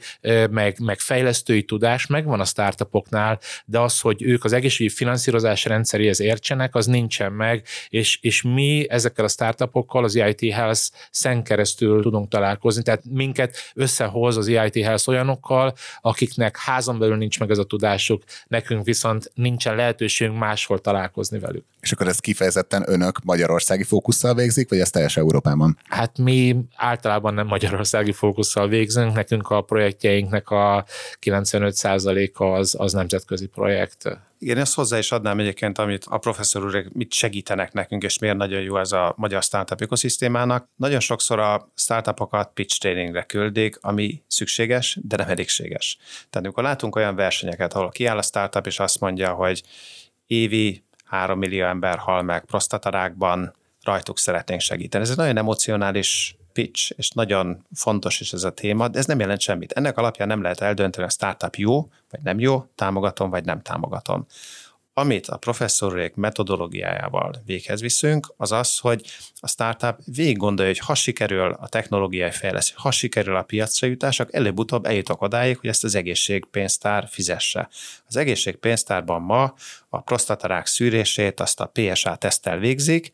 meg, 0.49 0.79
meg 0.79 0.99
fejlesztői 0.99 1.63
tudás 1.63 2.05
megvan 2.05 2.39
a 2.39 2.45
startupoknál, 2.45 3.39
de 3.65 3.79
az, 3.79 3.99
hogy 3.99 4.23
ők 4.23 4.43
az 4.43 4.53
egészségügyi 4.53 4.95
finanszírozás 4.95 5.65
rendszeréhez 5.65 6.19
értsenek, 6.19 6.75
az 6.75 6.85
nincsen 6.85 7.31
meg, 7.31 7.63
és, 7.89 8.19
és 8.21 8.41
mi 8.41 8.85
ezekkel 8.89 9.25
a 9.25 9.27
startupokkal 9.27 10.03
az 10.03 10.15
EIT 10.15 10.51
Health 10.53 10.81
szen 11.11 11.43
keresztül 11.43 12.01
tudunk 12.01 12.29
találkozni, 12.29 12.83
tehát 12.83 13.03
minket 13.09 13.57
összehoz 13.73 14.37
az 14.37 14.47
EIT 14.47 14.75
Health 14.83 15.09
olyanokkal, 15.09 15.73
akiknek 16.01 16.57
házon 16.57 16.99
belül 16.99 17.15
nincs 17.15 17.39
meg 17.39 17.49
ez 17.49 17.57
a 17.57 17.63
tudásuk, 17.63 18.23
nekünk 18.47 18.85
viszont 18.85 19.31
nincsen 19.33 19.75
lehetőségünk 19.75 20.39
máshol 20.39 20.79
találkozni 20.79 21.39
velük. 21.39 21.65
És 21.81 21.91
akkor 21.91 22.07
ezt 22.07 22.21
kifejezetten 22.21 22.83
önök 22.87 23.23
magyarországi 23.23 23.83
fókusszal 23.83 24.35
végzik, 24.35 24.69
vagy 24.69 24.79
ez 24.79 24.89
teljes 24.89 25.17
Európában? 25.17 25.77
Hát 25.83 26.17
mi 26.17 26.55
általában 26.85 27.33
nem 27.33 27.47
magyarországi 27.47 28.11
fókusszal 28.11 28.67
végzünk, 28.67 29.13
nekünk 29.13 29.49
a 29.49 29.61
projektjeinknek 29.61 30.49
a 30.49 30.85
95%-a 31.21 32.43
az, 32.43 32.75
az 32.79 32.93
nemzetközi 32.93 33.47
projekt. 33.47 34.19
Igen, 34.39 34.57
ezt 34.57 34.75
hozzá 34.75 34.97
is 34.97 35.11
adnám 35.11 35.39
egyébként, 35.39 35.77
amit 35.77 36.05
a 36.09 36.17
professzor 36.17 36.65
úr 36.65 36.85
mit 36.93 37.13
segítenek 37.13 37.73
nekünk, 37.73 38.03
és 38.03 38.19
miért 38.19 38.37
nagyon 38.37 38.61
jó 38.61 38.77
ez 38.77 38.91
a 38.91 39.13
magyar 39.17 39.43
startup 39.43 39.81
ökoszisztémának. 39.81 40.69
Nagyon 40.75 40.99
sokszor 40.99 41.39
a 41.39 41.71
startupokat 41.75 42.51
pitch 42.53 42.79
trainingre 42.79 43.23
küldik, 43.23 43.77
ami 43.81 44.21
szükséges, 44.27 44.97
de 45.01 45.15
nem 45.15 45.29
elégséges. 45.29 45.97
Tehát 46.29 46.47
amikor 46.47 46.63
látunk 46.63 46.95
olyan 46.95 47.15
versenyeket, 47.15 47.73
ahol 47.73 47.89
kiáll 47.89 48.17
a 48.17 48.21
startup, 48.21 48.65
és 48.65 48.79
azt 48.79 48.99
mondja, 48.99 49.33
hogy 49.33 49.63
évi 50.27 50.83
3 51.05 51.39
millió 51.39 51.65
ember 51.65 51.97
hal 51.97 52.21
meg 52.21 52.45
prostatarákban, 52.45 53.53
rajtuk 53.83 54.19
szeretnénk 54.19 54.61
segíteni. 54.61 55.03
Ez 55.03 55.09
egy 55.09 55.17
nagyon 55.17 55.37
emocionális 55.37 56.35
pitch, 56.55 56.91
és 56.95 57.09
nagyon 57.09 57.65
fontos 57.73 58.19
is 58.19 58.33
ez 58.33 58.43
a 58.43 58.51
téma, 58.51 58.87
de 58.87 58.99
ez 58.99 59.05
nem 59.05 59.19
jelent 59.19 59.39
semmit. 59.39 59.71
Ennek 59.71 59.97
alapján 59.97 60.27
nem 60.27 60.41
lehet 60.41 60.61
eldönteni, 60.61 61.05
a 61.05 61.09
startup 61.09 61.55
jó, 61.55 61.89
vagy 62.09 62.19
nem 62.23 62.39
jó, 62.39 62.65
támogatom, 62.75 63.29
vagy 63.29 63.45
nem 63.45 63.61
támogatom. 63.61 64.25
Amit 64.93 65.27
a 65.27 65.37
professzorék 65.37 66.13
metodológiájával 66.13 67.31
véghez 67.45 67.81
viszünk, 67.81 68.33
az 68.37 68.51
az, 68.51 68.77
hogy 68.77 69.05
a 69.39 69.47
startup 69.47 69.97
végig 70.05 70.37
gondolja, 70.37 70.71
hogy 70.71 70.85
ha 70.85 70.95
sikerül 70.95 71.51
a 71.51 71.67
technológiai 71.67 72.31
fejlesztés, 72.31 72.75
ha 72.77 72.91
sikerül 72.91 73.35
a 73.35 73.43
piacra 73.43 73.87
jutás, 73.87 74.19
akkor 74.19 74.35
előbb-utóbb 74.35 74.85
eljutok 74.85 75.21
odáig, 75.21 75.57
hogy 75.57 75.69
ezt 75.69 75.83
az 75.83 75.95
egészségpénztár 75.95 77.07
fizesse. 77.09 77.69
Az 78.07 78.15
egészségpénztárban 78.15 79.21
ma 79.21 79.53
a 79.89 80.01
prostatarák 80.01 80.65
szűrését 80.65 81.39
azt 81.39 81.59
a 81.59 81.71
PSA 81.73 82.15
tesztel 82.15 82.57
végzik, 82.57 83.11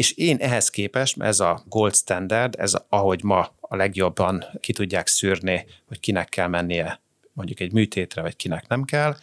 és 0.00 0.12
én 0.12 0.36
ehhez 0.36 0.70
képest, 0.70 1.20
ez 1.22 1.40
a 1.40 1.62
gold 1.66 1.94
standard, 1.94 2.54
ez 2.58 2.74
ahogy 2.88 3.22
ma 3.22 3.54
a 3.60 3.76
legjobban 3.76 4.44
ki 4.60 4.72
tudják 4.72 5.06
szűrni, 5.06 5.66
hogy 5.88 6.00
kinek 6.00 6.28
kell 6.28 6.46
mennie 6.46 7.00
mondjuk 7.32 7.60
egy 7.60 7.72
műtétre, 7.72 8.22
vagy 8.22 8.36
kinek 8.36 8.68
nem 8.68 8.84
kell, 8.84 9.16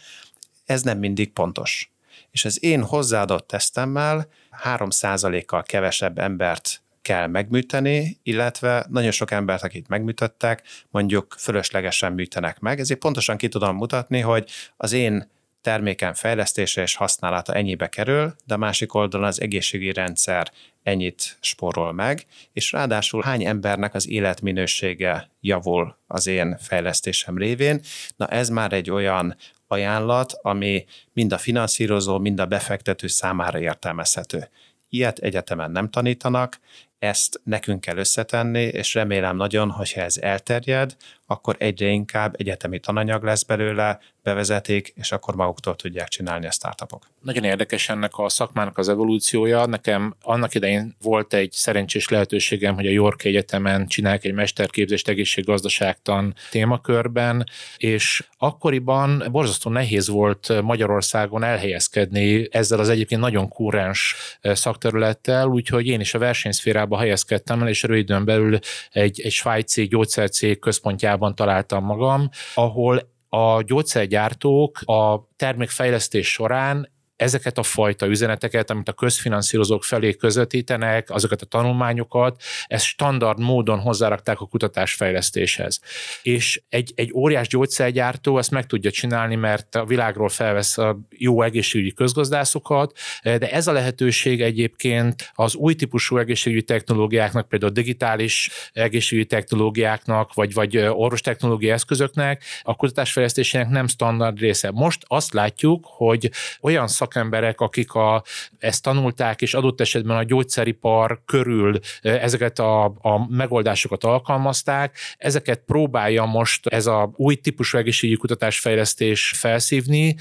ez 0.64 0.82
nem 0.82 0.98
mindig 0.98 1.32
pontos. 1.32 1.90
És 2.30 2.44
az 2.44 2.64
én 2.64 2.82
hozzáadott 2.82 3.46
tesztemmel 3.46 4.28
3%-kal 4.64 5.62
kevesebb 5.62 6.18
embert 6.18 6.82
kell 7.02 7.26
megműteni, 7.26 8.18
illetve 8.22 8.86
nagyon 8.88 9.10
sok 9.10 9.30
embert, 9.30 9.62
akit 9.62 9.88
megműtöttek, 9.88 10.62
mondjuk 10.90 11.34
fölöslegesen 11.38 12.12
műtenek 12.12 12.58
meg. 12.58 12.80
Ezért 12.80 13.00
pontosan 13.00 13.36
ki 13.36 13.48
tudom 13.48 13.76
mutatni, 13.76 14.20
hogy 14.20 14.50
az 14.76 14.92
én 14.92 15.30
terméken 15.60 16.14
fejlesztése 16.14 16.82
és 16.82 16.94
használata 16.94 17.54
ennyibe 17.54 17.88
kerül, 17.88 18.34
de 18.44 18.54
a 18.54 18.58
másik 18.58 18.94
oldalon 18.94 19.26
az 19.26 19.40
egészségügyi 19.40 19.92
rendszer 19.92 20.50
ennyit 20.82 21.36
sporol 21.40 21.92
meg, 21.92 22.26
és 22.52 22.72
ráadásul 22.72 23.22
hány 23.22 23.44
embernek 23.44 23.94
az 23.94 24.08
életminősége 24.08 25.30
javul 25.40 25.96
az 26.06 26.26
én 26.26 26.58
fejlesztésem 26.58 27.38
révén. 27.38 27.80
Na 28.16 28.26
ez 28.26 28.48
már 28.48 28.72
egy 28.72 28.90
olyan 28.90 29.36
ajánlat, 29.66 30.32
ami 30.42 30.84
mind 31.12 31.32
a 31.32 31.38
finanszírozó, 31.38 32.18
mind 32.18 32.40
a 32.40 32.46
befektető 32.46 33.06
számára 33.06 33.60
értelmezhető. 33.60 34.48
Ilyet 34.88 35.18
egyetemen 35.18 35.70
nem 35.70 35.90
tanítanak, 35.90 36.58
ezt 36.98 37.40
nekünk 37.44 37.80
kell 37.80 37.96
összetenni, 37.96 38.62
és 38.62 38.94
remélem 38.94 39.36
nagyon, 39.36 39.70
hogyha 39.70 40.00
ez 40.00 40.16
elterjed, 40.16 40.96
akkor 41.30 41.56
egyre 41.58 41.88
inkább 41.88 42.34
egyetemi 42.38 42.78
tananyag 42.78 43.22
lesz 43.22 43.42
belőle, 43.42 43.98
bevezetik, 44.22 44.92
és 44.96 45.12
akkor 45.12 45.34
maguktól 45.34 45.76
tudják 45.76 46.08
csinálni 46.08 46.46
a 46.46 46.50
startupok. 46.50 47.06
Nagyon 47.22 47.44
érdekes 47.44 47.88
ennek 47.88 48.18
a 48.18 48.28
szakmának 48.28 48.78
az 48.78 48.88
evolúciója. 48.88 49.66
Nekem 49.66 50.14
annak 50.22 50.54
idején 50.54 50.96
volt 51.02 51.34
egy 51.34 51.52
szerencsés 51.52 52.08
lehetőségem, 52.08 52.74
hogy 52.74 52.86
a 52.86 52.90
York 52.90 53.24
Egyetemen 53.24 53.86
csinálják 53.86 54.24
egy 54.24 54.32
mesterképzést 54.32 55.08
egészséggazdaságtan 55.08 56.34
témakörben, 56.50 57.46
és 57.76 58.28
akkoriban 58.38 59.24
borzasztó 59.30 59.70
nehéz 59.70 60.08
volt 60.08 60.62
Magyarországon 60.62 61.42
elhelyezkedni 61.42 62.48
ezzel 62.50 62.78
az 62.78 62.88
egyébként 62.88 63.20
nagyon 63.20 63.48
kúrens 63.48 64.14
szakterülettel, 64.42 65.46
úgyhogy 65.46 65.86
én 65.86 66.00
is 66.00 66.14
a 66.14 66.18
versenyszférába 66.18 66.98
helyezkedtem 66.98 67.62
el, 67.62 67.68
és 67.68 67.82
röviden 67.82 68.24
belül 68.24 68.58
egy, 68.90 69.20
egy 69.20 69.32
svájci 69.32 69.86
gyógyszercég 69.86 70.58
központjában 70.58 71.17
találtam 71.34 71.84
magam, 71.84 72.28
ahol 72.54 73.16
a 73.28 73.62
gyógyszergyártók 73.62 74.80
a 74.84 75.28
termékfejlesztés 75.36 76.30
során 76.30 76.92
ezeket 77.18 77.58
a 77.58 77.62
fajta 77.62 78.06
üzeneteket, 78.06 78.70
amit 78.70 78.88
a 78.88 78.92
közfinanszírozók 78.92 79.84
felé 79.84 80.14
közvetítenek, 80.14 81.10
azokat 81.10 81.42
a 81.42 81.46
tanulmányokat, 81.46 82.42
ezt 82.66 82.84
standard 82.84 83.40
módon 83.40 83.78
hozzárakták 83.78 84.40
a 84.40 84.46
kutatásfejlesztéshez. 84.46 85.80
És 86.22 86.62
egy, 86.68 86.92
egy 86.94 87.12
óriás 87.14 87.48
gyógyszergyártó 87.48 88.38
ezt 88.38 88.50
meg 88.50 88.66
tudja 88.66 88.90
csinálni, 88.90 89.34
mert 89.34 89.74
a 89.74 89.84
világról 89.84 90.28
felvesz 90.28 90.78
a 90.78 90.98
jó 91.10 91.42
egészségügyi 91.42 91.92
közgazdászokat, 91.92 92.98
de 93.22 93.50
ez 93.50 93.66
a 93.66 93.72
lehetőség 93.72 94.42
egyébként 94.42 95.30
az 95.34 95.54
új 95.54 95.74
típusú 95.74 96.16
egészségügyi 96.16 96.62
technológiáknak, 96.62 97.48
például 97.48 97.72
digitális 97.72 98.50
egészségügyi 98.72 99.26
technológiáknak, 99.26 100.34
vagy, 100.34 100.52
vagy 100.52 100.76
orvostechnológiai 100.76 101.72
eszközöknek, 101.72 102.44
a 102.62 102.76
kutatásfejlesztésének 102.76 103.68
nem 103.68 103.86
standard 103.86 104.38
része. 104.38 104.70
Most 104.70 105.04
azt 105.06 105.32
látjuk, 105.32 105.86
hogy 105.88 106.30
olyan 106.60 106.88
szak 106.88 107.07
szakemberek, 107.08 107.60
akik 107.60 107.92
a, 107.92 108.22
ezt 108.58 108.82
tanulták, 108.82 109.42
és 109.42 109.54
adott 109.54 109.80
esetben 109.80 110.16
a 110.16 110.22
gyógyszeripar 110.22 111.22
körül 111.24 111.78
ezeket 112.02 112.58
a, 112.58 112.84
a 112.84 113.26
megoldásokat 113.28 114.04
alkalmazták, 114.04 114.96
ezeket 115.18 115.62
próbálja 115.66 116.24
most 116.24 116.66
ez 116.66 116.86
a 116.86 117.10
új 117.16 117.34
típusú 117.34 117.78
egészségügyi 117.78 118.18
kutatásfejlesztés 118.18 119.32
felszívni. 119.36 120.16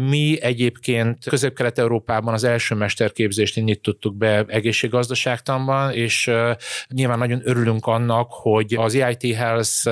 Mi 0.00 0.38
egyébként 0.40 1.24
Közép-Kelet-Európában 1.24 2.34
az 2.34 2.44
első 2.44 2.74
mesterképzést 2.74 3.56
nyitottuk 3.56 4.16
be 4.16 4.44
egészséggazdaságtanban, 4.48 5.92
és 5.92 6.30
nyilván 6.88 7.18
nagyon 7.18 7.40
örülünk 7.44 7.86
annak, 7.86 8.28
hogy 8.30 8.74
az 8.74 8.94
EIT 8.94 9.34
Health 9.34 9.88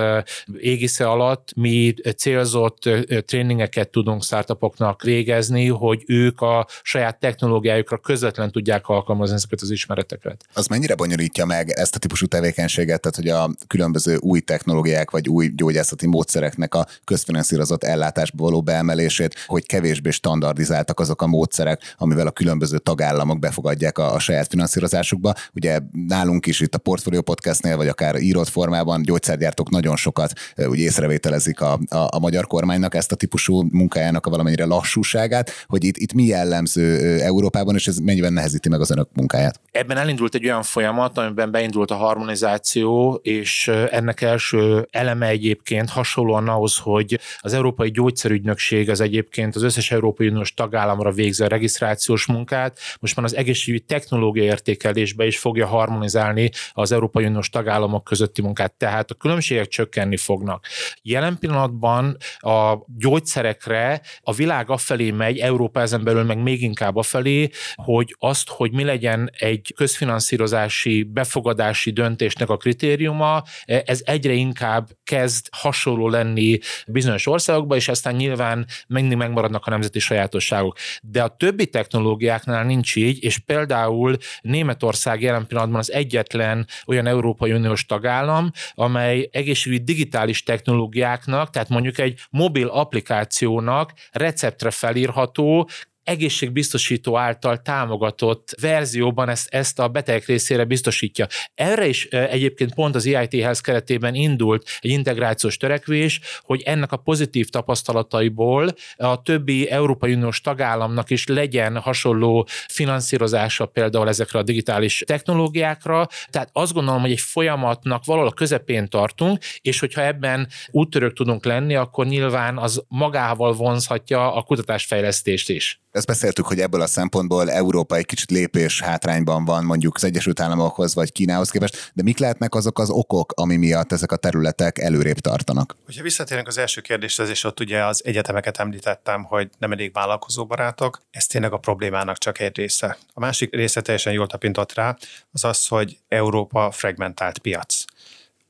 égisze 0.59 1.09
alatt 1.09 1.53
mi 1.57 1.95
célzott 2.17 2.89
tréningeket 3.25 3.91
tudunk 3.91 4.23
startupoknak 4.23 5.03
végezni, 5.03 5.69
hogy 5.69 6.03
ő 6.07 6.26
ők 6.27 6.41
a 6.41 6.67
saját 6.83 7.19
technológiájukra 7.19 7.99
közvetlen 7.99 8.53
tudják 8.53 8.89
alkalmazni 8.89 9.35
ezeket 9.35 9.61
az 9.61 9.71
ismereteket. 9.71 10.45
Az 10.53 10.67
mennyire 10.67 10.95
bonyolítja 10.95 11.45
meg 11.45 11.71
ezt 11.71 11.95
a 11.95 11.99
típusú 11.99 12.27
tevékenységet, 12.27 13.01
tehát 13.01 13.17
hogy 13.17 13.29
a 13.29 13.67
különböző 13.67 14.17
új 14.17 14.41
technológiák 14.41 15.11
vagy 15.11 15.29
új 15.29 15.49
gyógyászati 15.49 16.07
módszereknek 16.07 16.75
a 16.75 16.87
közfinanszírozott 17.05 17.85
ellátásba 17.85 18.43
való 18.43 18.63
beemelését, 18.63 19.45
hogy 19.47 19.67
kevésbé 19.67 20.11
standardizáltak 20.11 21.01
azok 21.01 21.23
a 21.23 21.27
módszerek, 21.27 21.95
amivel 21.97 22.27
a 22.27 22.31
különböző 22.31 22.79
tagállamok 22.79 23.39
befogadják 23.39 23.99
a, 23.99 24.15
a 24.15 24.19
saját 24.19 24.47
finanszírozásukba. 24.47 25.35
Ugye 25.55 25.79
nálunk 26.09 26.47
is 26.47 26.61
itt 26.61 26.75
a 26.75 26.79
Portfolio 26.79 27.23
Podcastnél, 27.23 27.77
vagy 27.77 27.89
akár 27.89 28.17
írott 28.17 28.49
formában 28.49 29.03
gyógyszergyártók 29.03 29.71
nagyon 29.71 29.97
sokat 29.97 30.33
úgy 30.57 30.79
észrevételezik 30.79 31.61
a, 31.61 31.79
a, 31.89 31.97
a 32.11 32.19
magyar 32.19 32.47
kormánynak 32.47 32.95
ezt 32.95 33.13
a 33.13 33.17
típusú 33.17 33.63
munkájának 33.71 34.27
a 34.27 34.31
valamennyire 34.31 34.65
lassúságát, 34.65 35.51
hogy 35.67 35.85
itt, 35.85 35.97
itt 35.97 36.13
mi 36.17 36.25
jellemző 36.25 37.19
Európában, 37.21 37.75
és 37.75 37.87
ez 37.87 37.99
mennyiben 37.99 38.33
nehezíti 38.33 38.69
meg 38.69 38.81
az 38.81 38.91
önök 38.91 39.09
munkáját? 39.13 39.61
Ebben 39.71 39.97
elindult 39.97 40.35
egy 40.35 40.45
olyan 40.45 40.63
folyamat, 40.63 41.19
amiben 41.19 41.51
beindult 41.51 41.91
a 41.91 41.95
harmonizáció, 41.95 43.21
és 43.23 43.69
ennek 43.91 44.21
első 44.21 44.89
eleme 44.91 45.27
egyébként 45.27 45.91
hasonlóan 45.91 46.49
ahhoz, 46.49 46.79
hogy 46.79 47.19
az 47.39 47.53
Európai 47.53 47.91
Gyógyszerügynökség 47.91 48.91
az 48.91 49.01
egyébként 49.01 49.57
az 49.57 49.63
összes 49.63 49.91
Európai 49.91 50.29
Uniós 50.29 50.55
tagállamra 50.55 51.13
végzi 51.13 51.43
a 51.43 51.49
regisztrációs 51.49 52.27
munkát, 52.27 52.79
most 53.01 53.17
már 53.17 53.25
az 53.25 53.37
egészségügyi 53.37 53.85
technológia 53.85 54.43
értékelésbe 54.43 55.27
is 55.27 55.39
fogja 55.39 55.67
harmonizálni 55.67 56.51
az 56.73 56.93
Európai 56.93 57.25
Uniós 57.25 57.49
tagállamok 57.49 58.05
közötti 58.05 58.43
munkát, 58.43 58.73
tehát 58.73 59.11
a 59.11 59.15
különbségek 59.15 59.69
csökkenni 59.69 60.17
fognak. 60.17 60.67
Jelen 61.03 61.39
pillanatban 61.39 62.17
a 62.39 62.75
gyógyszerekre 62.99 64.01
a 64.21 64.33
világ 64.33 64.71
afelé 64.71 65.11
megy, 65.11 65.39
Európa 65.39 65.81
ezen 65.81 66.05
belül 66.07 66.23
meg 66.23 66.43
még 66.43 66.63
inkább 66.63 66.97
afelé, 66.97 67.49
hogy 67.75 68.17
azt, 68.19 68.49
hogy 68.49 68.73
mi 68.73 68.85
legyen 68.85 69.31
egy 69.39 69.73
közfinanszírozási, 69.77 71.03
befogadási 71.03 71.91
döntésnek 71.91 72.49
a 72.49 72.57
kritériuma, 72.57 73.43
ez 73.65 74.01
egyre 74.05 74.33
inkább 74.33 74.89
kezd 75.05 75.47
hasonló 75.51 76.09
lenni 76.09 76.59
bizonyos 76.87 77.27
országokban, 77.27 77.77
és 77.77 77.89
aztán 77.89 78.15
nyilván 78.15 78.67
mindig 78.89 79.17
megmaradnak 79.17 79.67
a 79.67 79.71
nemzeti 79.71 79.99
sajátosságok. 79.99 80.77
De 81.03 81.23
a 81.23 81.37
többi 81.37 81.67
technológiáknál 81.67 82.65
nincs 82.65 82.97
így, 82.97 83.23
és 83.23 83.39
például 83.39 84.17
Németország 84.41 85.23
jelen 85.23 85.47
pillanatban 85.47 85.81
az 85.81 85.93
egyetlen 85.93 86.67
olyan 86.87 87.07
Európai 87.07 87.53
Uniós 87.53 87.87
tagállam, 87.87 88.51
amely 88.75 89.29
egészségügyi 89.33 89.85
digitális 89.85 90.43
technológiáknak, 90.43 91.51
tehát 91.51 91.69
mondjuk 91.69 91.99
egy 91.99 92.21
mobil 92.31 92.67
applikációnak 92.67 93.93
receptre 94.13 94.71
felírható, 94.71 95.69
egészségbiztosító 96.07 97.17
által 97.17 97.63
támogatott 97.63 98.55
verzióban 98.61 99.29
ezt, 99.29 99.49
ezt 99.49 99.79
a 99.79 99.89
beteg 99.89 100.23
részére 100.27 100.65
biztosítja. 100.65 101.27
Erre 101.55 101.87
is 101.87 102.05
egyébként 102.05 102.75
pont 102.75 102.95
az 102.95 103.07
EIT 103.07 103.35
Health 103.35 103.61
keretében 103.61 104.15
indult 104.15 104.69
egy 104.81 104.91
integrációs 104.91 105.57
törekvés, 105.57 106.21
hogy 106.41 106.63
ennek 106.63 106.93
a 106.93 106.97
pozitív 106.97 107.49
tapasztalataiból 107.49 108.75
a 108.97 109.23
többi 109.23 109.71
Európai 109.71 110.15
Uniós 110.15 110.41
tagállamnak 110.41 111.11
is 111.11 111.27
legyen 111.27 111.79
hasonló 111.79 112.47
finanszírozása 112.69 113.67
például 113.67 114.09
ezekre 114.09 114.39
a 114.39 114.43
digitális 114.43 115.03
technológiákra. 115.07 116.07
Tehát 116.31 116.51
azt 116.53 116.73
gondolom, 116.73 117.01
hogy 117.01 117.11
egy 117.11 117.21
folyamatnak 117.21 118.05
valahol 118.05 118.29
a 118.29 118.33
közepén 118.33 118.89
tartunk, 118.89 119.43
és 119.61 119.79
hogyha 119.81 120.05
ebben 120.05 120.49
úttörők 120.71 121.13
tudunk 121.13 121.45
lenni, 121.45 121.75
akkor 121.75 122.07
nyilván 122.07 122.59
az 122.59 122.85
magával 122.89 123.53
vonzhatja 123.53 124.35
a 124.35 124.43
kutatásfejlesztést 124.43 125.49
is. 125.49 125.81
Ezt 125.97 126.07
beszéltük, 126.07 126.47
hogy 126.47 126.61
ebből 126.61 126.81
a 126.81 126.87
szempontból 126.87 127.51
Európa 127.51 127.97
egy 127.97 128.07
kicsit 128.07 128.31
lépés 128.31 128.83
hátrányban 128.83 129.45
van 129.45 129.65
mondjuk 129.65 129.95
az 129.95 130.05
Egyesült 130.05 130.41
Államokhoz 130.41 130.95
vagy 130.95 131.13
Kínához 131.13 131.51
képest, 131.51 131.91
de 131.95 132.03
mik 132.03 132.19
lehetnek 132.19 132.55
azok 132.55 132.79
az 132.79 132.91
okok, 132.91 133.33
ami 133.37 133.57
miatt 133.57 133.93
ezek 133.93 134.13
a 134.13 134.17
területek 134.17 134.79
előrébb 134.79 135.19
tartanak? 135.19 135.77
Hogyha 135.85 136.03
visszatérünk 136.03 136.47
az 136.47 136.59
első 136.59 136.81
kérdéshez, 136.81 137.29
és 137.29 137.45
ott 137.45 137.61
ugye 137.61 137.85
az 137.85 138.05
egyetemeket 138.05 138.59
említettem, 138.59 139.25
hogy 139.25 139.51
nem 139.59 139.73
elég 139.73 139.93
vállalkozóbarátok, 139.93 141.03
ez 141.11 141.27
tényleg 141.27 141.53
a 141.53 141.59
problémának 141.59 142.19
csak 142.19 142.41
egy 142.41 142.57
része. 142.57 142.99
A 143.13 143.21
másik 143.21 143.55
része 143.55 143.81
teljesen 143.81 144.13
jól 144.13 144.27
tapintott 144.27 144.75
rá, 144.75 144.97
az 145.33 145.45
az, 145.45 145.67
hogy 145.67 145.99
Európa 146.09 146.71
fragmentált 146.71 147.39
piac 147.39 147.85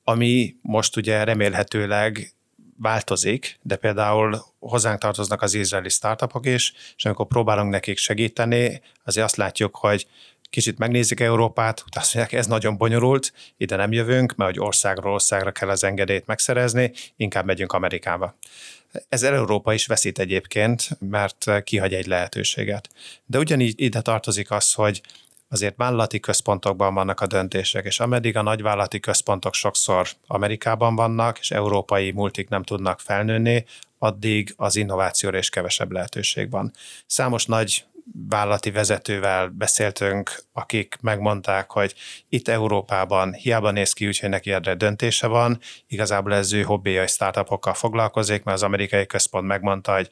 ami 0.08 0.56
most 0.62 0.96
ugye 0.96 1.24
remélhetőleg 1.24 2.35
változik, 2.78 3.58
de 3.62 3.76
például 3.76 4.44
hozzánk 4.58 4.98
tartoznak 4.98 5.42
az 5.42 5.54
izraeli 5.54 5.88
startupok 5.88 6.46
is, 6.46 6.72
és 6.96 7.04
amikor 7.04 7.26
próbálunk 7.26 7.70
nekik 7.70 7.98
segíteni, 7.98 8.82
azért 9.04 9.26
azt 9.26 9.36
látjuk, 9.36 9.76
hogy 9.76 10.06
kicsit 10.50 10.78
megnézik 10.78 11.20
Európát, 11.20 11.84
azt 11.90 12.14
mondják, 12.14 12.40
ez 12.40 12.46
nagyon 12.46 12.76
bonyolult, 12.76 13.32
ide 13.56 13.76
nem 13.76 13.92
jövünk, 13.92 14.34
mert 14.34 14.50
hogy 14.50 14.60
országról 14.60 15.12
országra 15.12 15.52
kell 15.52 15.68
az 15.68 15.84
engedélyt 15.84 16.26
megszerezni, 16.26 16.92
inkább 17.16 17.44
megyünk 17.44 17.72
Amerikába. 17.72 18.36
Ez 19.08 19.22
Európa 19.22 19.72
is 19.72 19.86
veszít 19.86 20.18
egyébként, 20.18 20.88
mert 21.00 21.62
kihagy 21.64 21.94
egy 21.94 22.06
lehetőséget. 22.06 22.88
De 23.26 23.38
ugyanígy 23.38 23.80
ide 23.80 24.00
tartozik 24.00 24.50
az, 24.50 24.72
hogy 24.72 25.00
azért 25.48 25.76
vállalati 25.76 26.20
központokban 26.20 26.94
vannak 26.94 27.20
a 27.20 27.26
döntések, 27.26 27.84
és 27.84 28.00
ameddig 28.00 28.36
a 28.36 28.42
nagyvállalati 28.42 29.00
központok 29.00 29.54
sokszor 29.54 30.08
Amerikában 30.26 30.94
vannak, 30.94 31.38
és 31.38 31.50
európai 31.50 32.10
multik 32.10 32.48
nem 32.48 32.62
tudnak 32.62 33.00
felnőni, 33.00 33.64
addig 33.98 34.54
az 34.56 34.76
innovációra 34.76 35.38
is 35.38 35.48
kevesebb 35.48 35.92
lehetőség 35.92 36.50
van. 36.50 36.72
Számos 37.06 37.46
nagy 37.46 37.84
vállalati 38.28 38.70
vezetővel 38.70 39.48
beszéltünk, 39.48 40.42
akik 40.52 40.96
megmondták, 41.00 41.70
hogy 41.70 41.94
itt 42.28 42.48
Európában 42.48 43.32
hiába 43.32 43.70
néz 43.70 43.92
ki 43.92 44.06
úgy, 44.06 44.18
hogy 44.18 44.28
neki 44.28 44.52
erre 44.52 44.74
döntése 44.74 45.26
van, 45.26 45.60
igazából 45.86 46.34
ez 46.34 46.52
ő 46.52 46.62
hobbija 46.62 47.06
startupokkal 47.06 47.74
foglalkozik, 47.74 48.42
mert 48.42 48.56
az 48.56 48.62
amerikai 48.62 49.06
központ 49.06 49.46
megmondta, 49.46 49.94
hogy 49.94 50.08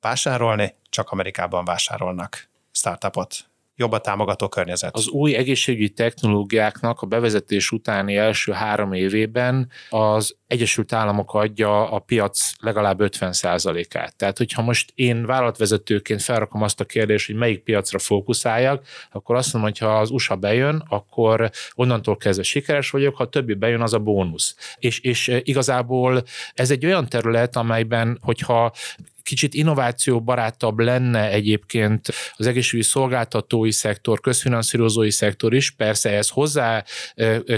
vásárolni 0.00 0.74
csak 0.90 1.10
Amerikában 1.10 1.64
vásárolnak 1.64 2.48
startupot 2.72 3.51
jobb 3.76 3.92
a 3.92 3.98
támogató 3.98 4.48
környezet. 4.48 4.96
Az 4.96 5.08
új 5.08 5.34
egészségügyi 5.34 5.90
technológiáknak 5.90 7.00
a 7.00 7.06
bevezetés 7.06 7.70
utáni 7.70 8.16
első 8.16 8.52
három 8.52 8.92
évében 8.92 9.70
az 9.90 10.36
Egyesült 10.46 10.92
Államok 10.92 11.34
adja 11.34 11.90
a 11.90 11.98
piac 11.98 12.52
legalább 12.60 12.98
50%-át. 13.00 14.16
Tehát, 14.16 14.38
hogyha 14.38 14.62
most 14.62 14.92
én 14.94 15.26
vállalatvezetőként 15.26 16.22
felrakom 16.22 16.62
azt 16.62 16.80
a 16.80 16.84
kérdést, 16.84 17.26
hogy 17.26 17.34
melyik 17.34 17.62
piacra 17.62 17.98
fókuszáljak, 17.98 18.86
akkor 19.10 19.36
azt 19.36 19.52
mondom, 19.52 19.70
hogy 19.70 19.80
ha 19.80 19.98
az 19.98 20.10
USA 20.10 20.36
bejön, 20.36 20.84
akkor 20.88 21.50
onnantól 21.74 22.16
kezdve 22.16 22.42
sikeres 22.42 22.90
vagyok, 22.90 23.16
ha 23.16 23.22
a 23.22 23.28
többi 23.28 23.54
bejön, 23.54 23.80
az 23.80 23.94
a 23.94 23.98
bónusz. 23.98 24.56
És, 24.78 25.00
és 25.00 25.40
igazából 25.42 26.22
ez 26.54 26.70
egy 26.70 26.86
olyan 26.86 27.08
terület, 27.08 27.56
amelyben, 27.56 28.18
hogyha 28.20 28.72
kicsit 29.22 29.54
innovációbarátabb 29.54 30.78
lenne 30.78 31.30
egyébként 31.30 32.08
az 32.36 32.46
egészségügyi 32.46 32.88
szolgáltatói 32.88 33.70
szektor, 33.70 34.20
közfinanszírozói 34.20 35.10
szektor 35.10 35.54
is. 35.54 35.70
Persze 35.70 36.10
ez 36.10 36.28
hozzá 36.28 36.84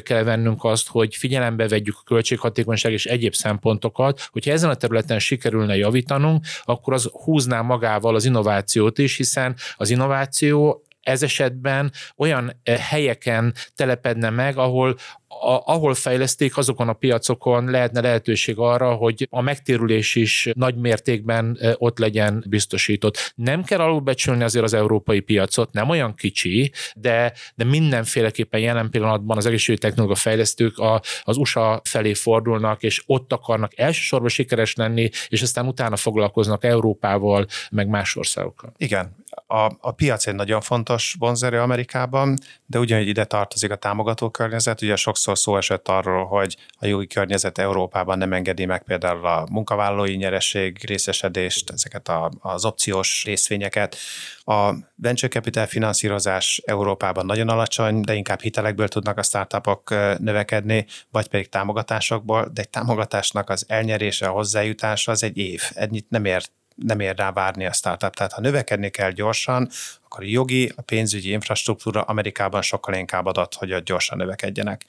kell 0.02 0.22
vennünk 0.22 0.64
azt, 0.64 0.88
hogy 0.88 1.14
figyelembe 1.14 1.68
vegyük 1.68 1.96
a 1.98 2.04
költséghatékonyság 2.04 2.92
és 2.92 3.06
egyéb 3.06 3.34
szempontokat. 3.34 4.28
Hogyha 4.30 4.50
ezen 4.50 4.70
a 4.70 4.74
területen 4.74 5.18
sikerülne 5.18 5.76
javítanunk, 5.76 6.44
akkor 6.62 6.92
az 6.92 7.10
húzná 7.12 7.60
magával 7.60 8.14
az 8.14 8.24
innovációt 8.24 8.98
is, 8.98 9.16
hiszen 9.16 9.56
az 9.76 9.90
innováció 9.90 10.84
ez 11.04 11.22
esetben 11.22 11.92
olyan 12.16 12.60
helyeken 12.80 13.54
telepedne 13.74 14.30
meg, 14.30 14.56
ahol 14.58 14.96
a, 15.40 15.62
ahol 15.66 15.94
fejleszték, 15.94 16.56
azokon 16.56 16.88
a 16.88 16.92
piacokon 16.92 17.70
lehetne 17.70 18.00
lehetőség 18.00 18.58
arra, 18.58 18.94
hogy 18.94 19.26
a 19.30 19.40
megtérülés 19.40 20.14
is 20.14 20.48
nagy 20.54 20.76
mértékben 20.76 21.58
ott 21.78 21.98
legyen 21.98 22.44
biztosított. 22.48 23.32
Nem 23.34 23.64
kell 23.64 23.80
alulbecsülni 23.80 24.42
azért 24.42 24.64
az 24.64 24.74
európai 24.74 25.20
piacot, 25.20 25.72
nem 25.72 25.88
olyan 25.88 26.14
kicsi, 26.14 26.72
de, 26.96 27.32
de 27.54 27.64
mindenféleképpen 27.64 28.60
jelen 28.60 28.90
pillanatban 28.90 29.36
az 29.36 29.46
egészségügyi 29.46 29.86
technológia 29.86 30.16
fejlesztők 30.16 30.78
a, 30.78 31.02
az 31.22 31.36
USA 31.36 31.80
felé 31.84 32.14
fordulnak, 32.14 32.82
és 32.82 33.02
ott 33.06 33.32
akarnak 33.32 33.78
elsősorban 33.78 34.28
sikeres 34.28 34.74
lenni, 34.74 35.10
és 35.28 35.42
aztán 35.42 35.66
utána 35.66 35.96
foglalkoznak 35.96 36.64
Európával, 36.64 37.46
meg 37.70 37.88
más 37.88 38.16
országokkal. 38.16 38.72
Igen, 38.76 39.24
a, 39.46 39.70
a 39.80 39.92
piac 39.92 40.26
egy 40.26 40.34
nagyon 40.34 40.60
fontos 40.60 41.16
vonzerő 41.18 41.60
Amerikában, 41.60 42.36
de 42.66 42.78
ugyanígy 42.78 43.08
ide 43.08 43.24
tartozik 43.24 43.70
a 43.70 43.76
támogató 43.76 44.30
környezet. 44.30 44.82
Ugye 44.82 44.96
sokszor 44.96 45.23
szó 45.32 45.56
esett 45.56 45.88
arról, 45.88 46.26
hogy 46.26 46.56
a 46.78 46.86
jogi 46.86 47.06
környezet 47.06 47.58
Európában 47.58 48.18
nem 48.18 48.32
engedi 48.32 48.64
meg 48.64 48.82
például 48.82 49.26
a 49.26 49.46
munkavállalói 49.50 50.14
nyereség 50.14 50.78
részesedést, 50.86 51.70
ezeket 51.70 52.08
a, 52.08 52.30
az 52.40 52.64
opciós 52.64 53.24
részvényeket. 53.24 53.96
A 54.44 54.74
venture 54.94 55.32
capital 55.32 55.66
finanszírozás 55.66 56.62
Európában 56.64 57.26
nagyon 57.26 57.48
alacsony, 57.48 58.00
de 58.00 58.14
inkább 58.14 58.40
hitelekből 58.40 58.88
tudnak 58.88 59.18
a 59.18 59.22
startupok 59.22 59.90
növekedni, 60.18 60.86
vagy 61.10 61.28
pedig 61.28 61.48
támogatásokból, 61.48 62.50
de 62.52 62.60
egy 62.60 62.70
támogatásnak 62.70 63.50
az 63.50 63.64
elnyerése, 63.68 64.26
a 64.26 64.32
hozzájutása 64.32 65.12
az 65.12 65.22
egy 65.22 65.36
év. 65.36 65.62
Ennyit 65.74 66.10
nem 66.10 66.24
ért 66.24 66.52
nem 66.74 67.00
ér 67.00 67.16
rá 67.16 67.32
várni 67.32 67.66
a 67.66 67.72
startup. 67.72 68.14
Tehát 68.14 68.32
ha 68.32 68.40
növekedni 68.40 68.90
kell 68.90 69.10
gyorsan, 69.10 69.68
akkor 70.04 70.22
a 70.22 70.28
jogi, 70.28 70.72
a 70.76 70.82
pénzügyi 70.82 71.30
infrastruktúra 71.30 72.02
Amerikában 72.02 72.62
sokkal 72.62 72.94
inkább 72.94 73.26
adat, 73.26 73.54
hogy 73.54 73.72
ott 73.72 73.84
gyorsan 73.84 74.16
növekedjenek. 74.16 74.84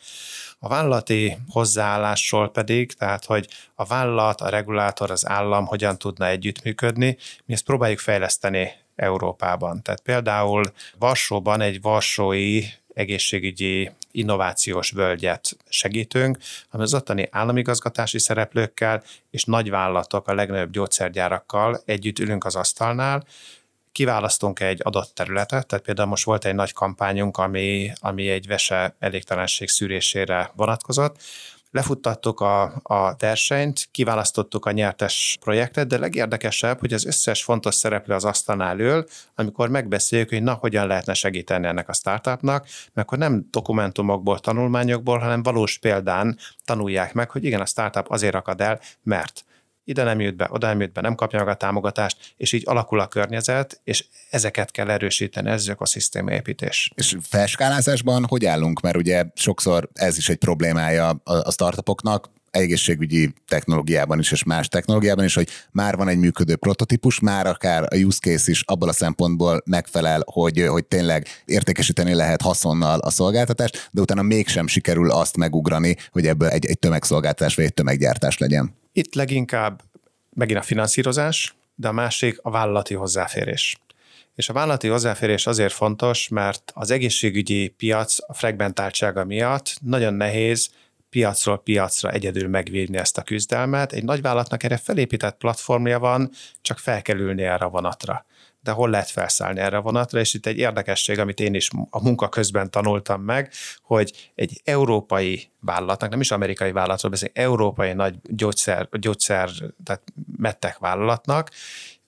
A 0.60 0.68
vállalati 0.68 1.38
hozzáállásról 1.50 2.52
pedig, 2.52 2.94
tehát 2.94 3.26
hogy 3.26 3.48
a 3.76 3.86
vállalat, 3.86 4.42
a 4.42 4.50
regulátor, 4.50 5.12
az 5.12 5.28
állam 5.28 5.66
hogyan 5.66 5.98
tudna 5.98 6.28
együttműködni, 6.28 7.18
mi 7.46 7.54
ezt 7.54 7.64
próbáljuk 7.64 8.00
fejleszteni 8.00 8.72
Európában. 8.96 9.82
Tehát 9.82 10.02
például 10.02 10.64
Varsóban 11.00 11.62
egy 11.62 11.82
varsói 11.82 12.64
egészségügyi 12.96 13.92
innovációs 14.12 14.92
völgyet 14.92 15.58
segítünk, 15.70 16.38
ami 16.70 16.84
az 16.84 16.94
ottani 16.94 17.28
államigazgatási 17.32 18.20
szereplőkkel 18.20 19.04
és 19.30 19.44
nagyvállalatok, 19.44 20.28
a 20.28 20.34
legnagyobb 20.34 20.72
gyógyszergyárakkal 20.72 21.82
együtt 21.86 22.20
ülünk 22.20 22.46
az 22.46 22.56
asztalnál, 22.56 23.26
kiválasztunk 23.92 24.60
egy 24.60 24.80
adott 24.84 25.12
területet, 25.14 25.68
tehát 25.68 25.86
például 25.86 26.08
most 26.08 26.24
volt 26.24 26.46
egy 26.46 26.56
nagy 26.56 26.74
kampányunk, 26.74 27.38
ami, 27.38 27.92
ami 28.00 28.30
egy 28.30 28.48
vese 28.48 28.96
elégtelenség 29.00 29.70
szűrésére 29.70 30.52
vonatkozott, 30.56 31.22
lefuttattuk 31.76 32.40
a, 32.40 32.64
a 32.84 33.16
versenyt, 33.18 33.88
kiválasztottuk 33.92 34.66
a 34.66 34.72
nyertes 34.72 35.38
projektet, 35.40 35.88
de 35.88 35.98
legérdekesebb, 35.98 36.80
hogy 36.80 36.94
az 36.94 37.06
összes 37.06 37.44
fontos 37.44 37.76
szereplő 37.76 38.14
az 38.14 38.26
asztalnál 38.26 38.80
ül, 38.80 39.06
amikor 39.36 39.70
megbeszéljük, 39.70 40.30
hogy 40.30 40.44
na, 40.44 40.54
hogyan 40.54 40.88
lehetne 40.88 41.14
segíteni 41.14 41.68
ennek 41.68 41.90
a 41.90 41.94
startupnak, 41.94 42.68
mert 42.94 43.08
akkor 43.08 43.18
nem 43.18 43.48
dokumentumokból, 43.52 44.40
tanulmányokból, 44.40 45.18
hanem 45.18 45.44
valós 45.44 45.78
példán 45.78 46.38
tanulják 46.66 47.14
meg, 47.14 47.30
hogy 47.30 47.44
igen, 47.44 47.62
a 47.62 47.66
startup 47.66 48.10
azért 48.10 48.36
akad 48.36 48.62
el, 48.62 48.80
mert 49.04 49.46
ide 49.86 50.04
nem 50.04 50.20
jut 50.20 50.36
be, 50.36 50.48
oda 50.52 50.68
nem 50.68 50.82
jut 50.82 50.92
be, 50.92 51.02
nem 51.02 51.16
kapja 51.16 51.40
meg 51.40 51.48
a 51.48 51.54
támogatást, 51.54 52.18
és 52.38 52.52
így 52.52 52.64
alakul 52.66 53.00
a 53.00 53.08
környezet, 53.08 53.82
és 53.84 54.06
ezeket 54.30 54.72
kell 54.72 54.90
erősíteni, 54.90 55.50
ez 55.50 55.68
ökoszisztéma 55.68 56.32
építés. 56.32 56.92
És 56.96 57.18
felskálázásban 57.22 58.26
hogy 58.28 58.46
állunk? 58.46 58.82
Mert 58.82 58.98
ugye 58.98 59.26
sokszor 59.34 59.90
ez 59.94 60.18
is 60.18 60.30
egy 60.30 60.38
problémája 60.38 61.10
a 61.24 61.52
startupoknak, 61.52 62.30
egészségügyi 62.56 63.34
technológiában 63.48 64.20
is, 64.20 64.32
és 64.32 64.44
más 64.44 64.68
technológiában 64.68 65.26
is, 65.26 65.34
hogy 65.34 65.48
már 65.72 65.96
van 65.96 66.08
egy 66.08 66.18
működő 66.18 66.56
prototípus, 66.56 67.20
már 67.20 67.48
akár 67.48 67.84
a 67.84 67.96
use 67.96 68.20
case 68.20 68.52
is 68.52 68.64
abból 68.66 68.90
a 68.90 68.94
szempontból 68.94 69.62
megfelel, 69.66 70.22
hogy, 70.26 70.66
hogy 70.68 70.86
tényleg 70.86 71.28
értékesíteni 71.46 72.14
lehet 72.14 72.42
haszonnal 72.42 73.00
a 73.00 73.10
szolgáltatást, 73.10 73.90
de 73.92 74.02
utána 74.02 74.22
mégsem 74.22 74.68
sikerül 74.68 75.12
azt 75.12 75.38
megugrani, 75.38 75.96
hogy 76.12 76.28
ebből 76.28 76.48
egy, 76.48 76.66
egy 76.66 76.80
tömegszolgáltatás 76.80 77.56
vagy 77.56 77.66
egy 77.66 77.74
tömeggyártás 77.74 78.38
legyen. 78.38 78.84
Itt 78.98 79.14
leginkább 79.14 79.82
megint 80.30 80.60
a 80.60 80.62
finanszírozás, 80.62 81.56
de 81.76 81.88
a 81.88 81.92
másik 81.92 82.40
a 82.42 82.50
vállalati 82.50 82.94
hozzáférés. 82.94 83.78
És 84.36 84.50
a 84.50 84.54
vállalati 84.54 84.88
hozzáférés 84.88 85.48
azért 85.48 85.74
fontos, 85.74 86.28
mert 86.28 86.72
az 86.76 86.92
egészségügyi 86.92 87.68
piac 87.68 88.18
a 88.28 88.34
fragmentáltsága 88.34 89.26
miatt 89.26 89.78
nagyon 89.82 90.14
nehéz 90.14 90.70
piacról 91.10 91.58
piacra 91.58 92.12
egyedül 92.12 92.48
megvívni 92.48 92.98
ezt 92.98 93.18
a 93.18 93.22
küzdelmet. 93.22 93.92
Egy 93.92 94.04
nagyvállalatnak 94.04 94.64
erre 94.64 94.78
felépített 94.78 95.38
platformja 95.38 96.00
van, 96.00 96.32
csak 96.62 96.78
fel 96.78 97.02
kell 97.02 97.18
ülni 97.18 97.44
erre 97.44 97.66
a 97.66 97.70
vonatra 97.70 98.26
de 98.66 98.72
hol 98.72 98.90
lehet 98.90 99.10
felszállni 99.10 99.60
erre 99.60 99.78
a 99.78 99.82
vonatra, 99.82 100.20
és 100.20 100.34
itt 100.34 100.46
egy 100.46 100.58
érdekesség, 100.58 101.20
amit 101.20 101.40
én 101.40 101.54
is 101.54 101.70
a 101.90 102.04
munka 102.04 102.30
közben 102.30 102.72
tanultam 102.72 103.22
meg, 103.22 103.52
hogy 103.82 104.32
egy 104.36 104.62
európai 104.64 105.50
vállalatnak, 105.60 106.10
nem 106.10 106.20
is 106.20 106.32
amerikai 106.32 106.72
vállalatról 106.72 107.12
beszélünk, 107.12 107.38
európai 107.38 107.94
nagy 107.94 108.16
gyógyszer, 108.24 108.88
gyógyszer 108.92 109.50
tehát 109.84 110.04
mettek 110.38 110.78
vállalatnak, 110.78 111.52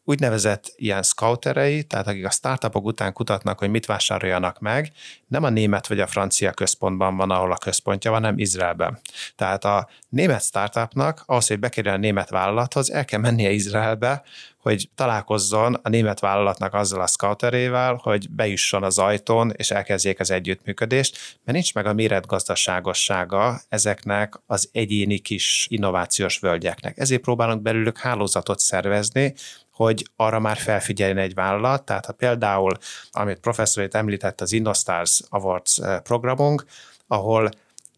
úgynevezett 0.10 0.74
ilyen 0.76 1.04
scouterei, 1.04 1.84
tehát 1.84 2.08
akik 2.08 2.26
a 2.26 2.30
startupok 2.30 2.86
után 2.86 3.14
kutatnak, 3.14 3.60
hogy 3.60 3.70
mit 3.70 3.86
vásároljanak 3.86 4.60
meg, 4.60 4.92
nem 5.28 5.44
a 5.44 5.50
német 5.50 5.88
vagy 5.88 6.00
a 6.00 6.08
francia 6.08 6.52
központban 6.52 7.18
van, 7.18 7.32
ahol 7.32 7.52
a 7.52 7.58
központja 7.58 8.12
van, 8.12 8.22
hanem 8.22 8.40
Izraelben. 8.40 9.00
Tehát 9.36 9.66
a 9.66 9.88
német 10.10 10.42
startupnak 10.42 11.24
ahhoz, 11.26 11.48
hogy 11.48 11.60
bekerüljön 11.60 12.00
a 12.00 12.04
német 12.04 12.30
vállalathoz, 12.30 12.92
el 12.92 13.06
kell 13.06 13.20
mennie 13.20 13.52
Izraelbe, 13.52 14.24
hogy 14.68 14.90
találkozzon 14.96 15.74
a 15.74 15.90
német 15.90 16.20
vállalatnak 16.20 16.74
azzal 16.74 17.02
a 17.02 17.08
scouterével, 17.08 18.00
hogy 18.04 18.30
bejusson 18.30 18.84
az 18.84 18.98
ajtón, 18.98 19.54
és 19.56 19.72
elkezdjék 19.72 20.20
az 20.20 20.32
együttműködést, 20.32 21.18
mert 21.44 21.58
nincs 21.58 21.74
meg 21.74 21.86
a 21.86 21.94
méretgazdaságossága 21.94 23.62
ezeknek 23.70 24.42
az 24.46 24.70
egyéni 24.72 25.18
kis 25.18 25.68
innovációs 25.70 26.40
völgyeknek. 26.40 26.98
Ezért 26.98 27.22
próbálunk 27.22 27.62
belőlük 27.62 27.98
hálózatot 27.98 28.60
szervezni, 28.60 29.34
hogy 29.72 30.10
arra 30.16 30.40
már 30.40 30.58
felfigyeljen 30.58 31.18
egy 31.18 31.34
vállalat. 31.34 31.86
Tehát 31.86 32.06
ha 32.06 32.14
például, 32.14 32.78
amit 33.12 33.40
professzor 33.40 33.88
említett, 33.92 34.42
az 34.42 34.52
InnoStars 34.52 35.22
Awards 35.30 35.78
eh, 35.78 36.00
programunk, 36.00 36.66
ahol 37.08 37.50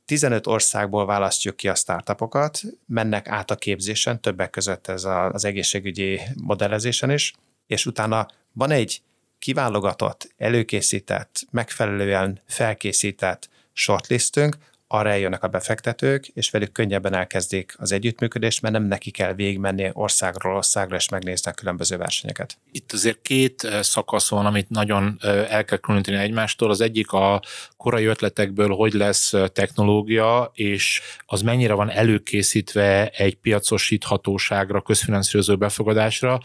15 0.09 0.47
országból 0.47 1.05
választjuk 1.05 1.55
ki 1.55 1.67
a 1.67 1.75
startupokat, 1.75 2.61
mennek 2.85 3.27
át 3.27 3.51
a 3.51 3.55
képzésen, 3.55 4.21
többek 4.21 4.49
között 4.49 4.87
ez 4.87 5.03
az 5.03 5.45
egészségügyi 5.45 6.19
modellezésen 6.43 7.11
is, 7.11 7.33
és 7.67 7.85
utána 7.85 8.27
van 8.51 8.71
egy 8.71 9.01
kiválogatott, 9.39 10.33
előkészített, 10.37 11.41
megfelelően 11.51 12.41
felkészített 12.45 13.49
shortlistünk, 13.73 14.57
arra 14.91 15.09
eljönnek 15.09 15.43
a 15.43 15.47
befektetők, 15.47 16.27
és 16.27 16.49
velük 16.49 16.71
könnyebben 16.71 17.13
elkezdik 17.13 17.75
az 17.77 17.91
együttműködést, 17.91 18.61
mert 18.61 18.73
nem 18.73 18.83
neki 18.83 19.11
kell 19.11 19.33
végigmenni 19.33 19.89
országról 19.93 20.55
országra, 20.55 20.95
és 20.95 21.09
megnézni 21.09 21.51
a 21.51 21.53
különböző 21.53 21.97
versenyeket. 21.97 22.57
Itt 22.71 22.91
azért 22.91 23.21
két 23.21 23.67
szakasz 23.81 24.29
van, 24.29 24.45
amit 24.45 24.69
nagyon 24.69 25.17
el 25.49 25.65
kell 25.65 25.77
különíteni 25.77 26.17
egymástól. 26.17 26.69
Az 26.69 26.81
egyik 26.81 27.11
a 27.11 27.41
korai 27.77 28.05
ötletekből, 28.05 28.69
hogy 28.69 28.93
lesz 28.93 29.33
technológia, 29.53 30.51
és 30.53 31.01
az 31.25 31.41
mennyire 31.41 31.73
van 31.73 31.89
előkészítve 31.89 33.07
egy 33.07 33.35
piacosíthatóságra, 33.35 34.81
közfinanszírozó 34.81 35.57
befogadásra. 35.57 36.39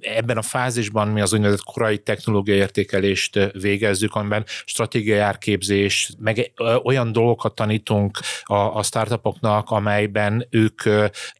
Ebben 0.00 0.36
a 0.36 0.42
fázisban 0.42 1.08
mi 1.08 1.20
az 1.20 1.32
úgynevezett 1.32 1.64
korai 1.64 1.98
technológia 1.98 2.54
értékelést 2.54 3.50
végezzük, 3.52 4.14
amiben 4.14 4.44
stratégiai 4.64 5.18
árképzés, 5.18 6.10
meg 6.18 6.52
olyan 6.82 7.12
dolgokat 7.12 7.54
tanít, 7.54 7.76
tanítunk 7.78 8.18
a, 8.42 8.54
a 8.54 8.82
startupoknak, 8.82 9.70
amelyben 9.70 10.46
ők 10.50 10.82